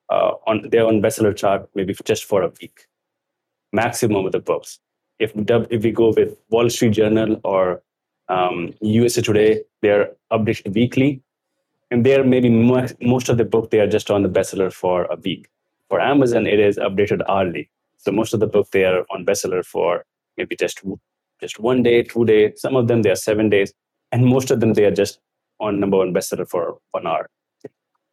[0.09, 2.87] uh, on their own bestseller chart maybe just for a week,
[3.73, 4.79] maximum of the books.
[5.19, 7.81] If if we go with Wall Street Journal or
[8.29, 11.21] um, USA Today, they're updated weekly,
[11.91, 15.15] and there maybe most of the book they are just on the bestseller for a
[15.15, 15.49] week.
[15.89, 17.69] For Amazon, it is updated hourly.
[17.97, 20.05] So most of the book they are on bestseller for
[20.37, 20.83] maybe just
[21.39, 22.61] just one day, two days.
[22.61, 23.73] Some of them they are seven days,
[24.11, 25.19] and most of them they are just
[25.59, 27.29] on number one bestseller for one hour.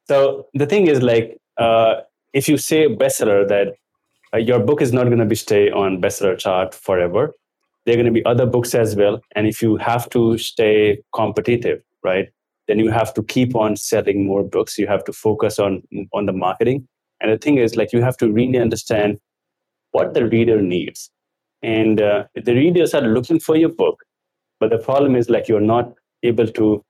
[0.08, 2.02] So the thing is like uh,
[2.32, 3.74] if you say bestseller that
[4.32, 7.34] uh, your book is not going to be stay on bestseller chart forever,
[7.84, 9.20] there are going to be other books as well.
[9.34, 12.28] And if you have to stay competitive, right,
[12.68, 14.78] then you have to keep on selling more books.
[14.78, 16.86] You have to focus on on the marketing.
[17.20, 19.18] And the thing is, like, you have to really understand
[19.92, 21.10] what the reader needs.
[21.62, 24.04] And uh, the readers are looking for your book,
[24.60, 25.92] but the problem is, like, you're not
[26.22, 26.82] able to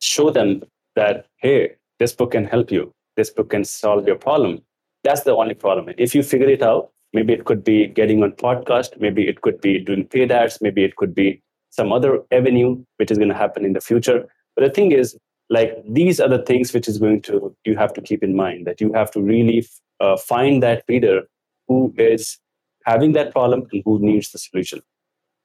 [0.00, 0.62] show them
[0.96, 2.92] that, hey, this book can help you.
[3.16, 4.60] This book can solve your problem.
[5.02, 5.94] That's the only problem.
[5.98, 9.60] If you figure it out, maybe it could be getting on podcast, maybe it could
[9.60, 13.34] be doing paid ads, maybe it could be some other avenue which is going to
[13.34, 14.26] happen in the future.
[14.56, 15.16] But the thing is,
[15.50, 18.66] like these are the things which is going to you have to keep in mind
[18.66, 19.66] that you have to really
[20.00, 21.22] uh, find that reader
[21.68, 22.38] who is
[22.86, 24.80] having that problem and who needs the solution.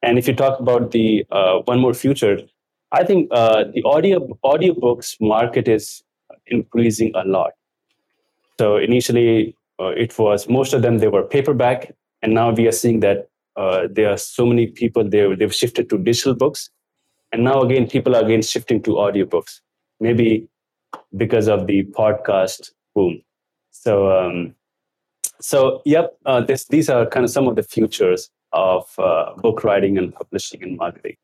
[0.01, 2.39] And if you talk about the uh, one more future,
[2.91, 6.03] I think uh, the audio audiobooks market is
[6.47, 7.51] increasing a lot.
[8.59, 12.71] So initially, uh, it was most of them they were paperback, and now we are
[12.71, 16.69] seeing that uh, there are so many people they they've shifted to digital books,
[17.31, 19.61] and now again people are again shifting to audiobooks.
[19.99, 20.47] Maybe
[21.15, 23.21] because of the podcast boom.
[23.71, 24.55] So um,
[25.41, 29.63] so yep, uh, this, these are kind of some of the futures of uh, book
[29.63, 31.15] writing and publishing and marketing.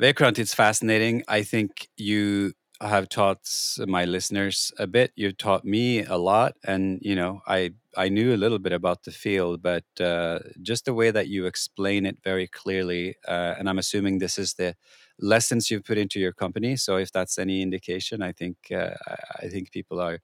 [0.00, 1.22] Vikrant, it's fascinating.
[1.28, 3.46] I think you have taught
[3.86, 5.12] my listeners a bit.
[5.14, 9.02] You've taught me a lot, and you know, I I knew a little bit about
[9.04, 13.68] the field, but uh, just the way that you explain it very clearly, uh, and
[13.68, 14.76] I'm assuming this is the
[15.18, 16.76] lessons you've put into your company.
[16.76, 18.94] So if that's any indication, I think uh,
[19.42, 20.20] I think people are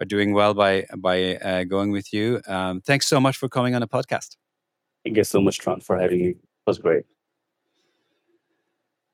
[0.00, 2.40] are doing well by by uh, going with you.
[2.46, 4.36] Um, thanks so much for coming on the podcast.
[5.04, 6.28] Thank you so much, Trond, for having me.
[6.30, 7.04] It was great.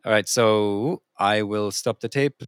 [0.05, 2.43] All right, so I will stop the tape.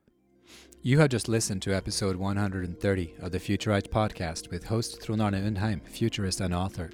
[0.81, 5.85] You have just listened to episode 130 of the Futurized podcast with host Trond Undheim,
[5.85, 6.91] futurist and author.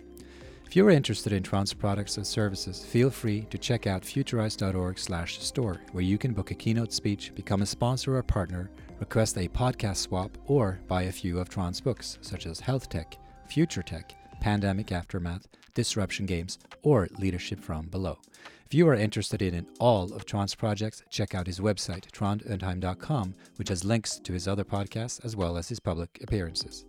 [0.64, 5.82] If you are interested in Trond's products and services, feel free to check out futurized.org/store,
[5.92, 8.70] where you can book a keynote speech, become a sponsor or partner,
[9.00, 13.18] request a podcast swap, or buy a few of Trond's books, such as Health Tech,
[13.48, 18.18] Future Tech, Pandemic Aftermath, Disruption Games, or Leadership from Below.
[18.66, 23.68] If you are interested in all of Trond's projects, check out his website, trondundheim.com, which
[23.68, 26.86] has links to his other podcasts as well as his public appearances.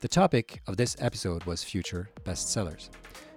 [0.00, 2.90] The topic of this episode was future bestsellers.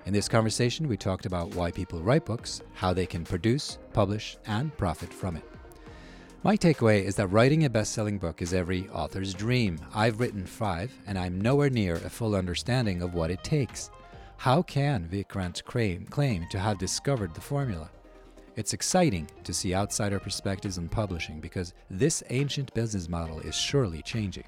[0.06, 4.38] In this conversation, we talked about why people write books, how they can produce, publish,
[4.46, 5.44] and profit from it.
[6.44, 9.80] My takeaway is that writing a best selling book is every author's dream.
[9.94, 13.90] I've written five, and I'm nowhere near a full understanding of what it takes.
[14.40, 17.90] How can Vikrant claim to have discovered the formula?
[18.56, 24.02] It's exciting to see outsider perspectives on publishing because this ancient business model is surely
[24.02, 24.46] changing.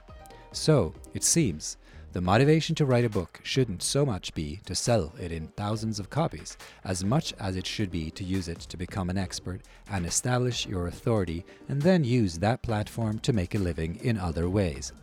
[0.53, 1.75] So, it seems,
[2.13, 5.99] the motivation to write a book shouldn't so much be to sell it in thousands
[5.99, 9.59] of copies, as much as it should be to use it to become an expert
[9.89, 14.47] and establish your authority, and then use that platform to make a living in other
[14.47, 14.93] ways.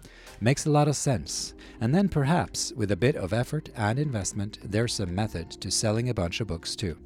[0.40, 1.54] Makes a lot of sense.
[1.80, 6.08] And then perhaps, with a bit of effort and investment, there's some method to selling
[6.08, 6.96] a bunch of books too.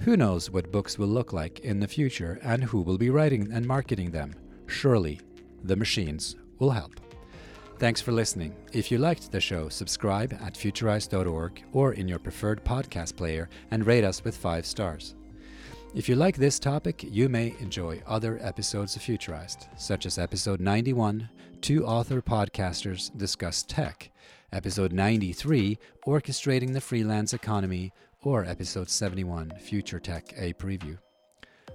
[0.00, 3.50] Who knows what books will look like in the future and who will be writing
[3.52, 4.34] and marketing them?
[4.66, 5.20] Surely,
[5.64, 7.00] the machines will help.
[7.78, 8.54] Thanks for listening.
[8.72, 13.86] If you liked the show, subscribe at futurized.org or in your preferred podcast player and
[13.86, 15.14] rate us with five stars.
[15.94, 20.60] If you like this topic, you may enjoy other episodes of Futurized, such as episode
[20.60, 21.28] 91,
[21.60, 24.10] Two Author Podcasters Discuss Tech,
[24.52, 27.92] episode 93, Orchestrating the Freelance Economy,
[28.22, 30.98] or episode 71, Future Tech A Preview.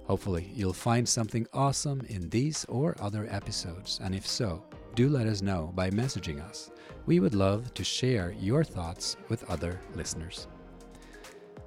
[0.04, 4.64] Hopefully, you'll find something awesome in these or other episodes, and if so,
[4.94, 6.70] do let us know by messaging us.
[7.06, 10.46] We would love to share your thoughts with other listeners.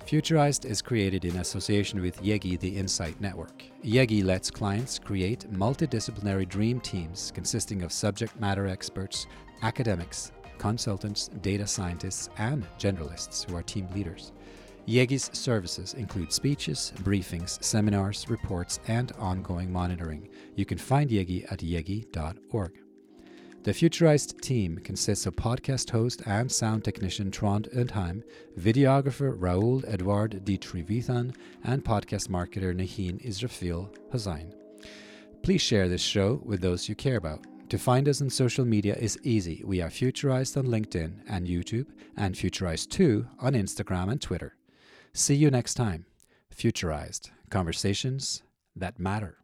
[0.06, 3.64] Futurized is created in association with Yegii the Insight Network.
[3.84, 9.26] Yegii lets clients create multidisciplinary dream teams consisting of subject matter experts,
[9.64, 14.32] academics, consultants, data scientists, and generalists who are team leaders.
[14.88, 20.30] Yegii's services include speeches, briefings, seminars, reports, and ongoing monitoring.
[20.56, 22.85] You can find Yegii at yegii.org.
[23.66, 28.22] The Futurized team consists of podcast host and sound technician Trond Undheim,
[28.60, 30.88] videographer Raoul Edouard Ditri
[31.64, 34.54] and podcast marketer Nahin Israfil Hossein.
[35.42, 37.48] Please share this show with those you care about.
[37.70, 39.64] To find us on social media is easy.
[39.66, 44.56] We are Futurized on LinkedIn and YouTube, and Futurized2 on Instagram and Twitter.
[45.12, 46.06] See you next time.
[46.56, 48.44] Futurized Conversations
[48.76, 49.40] that Matter.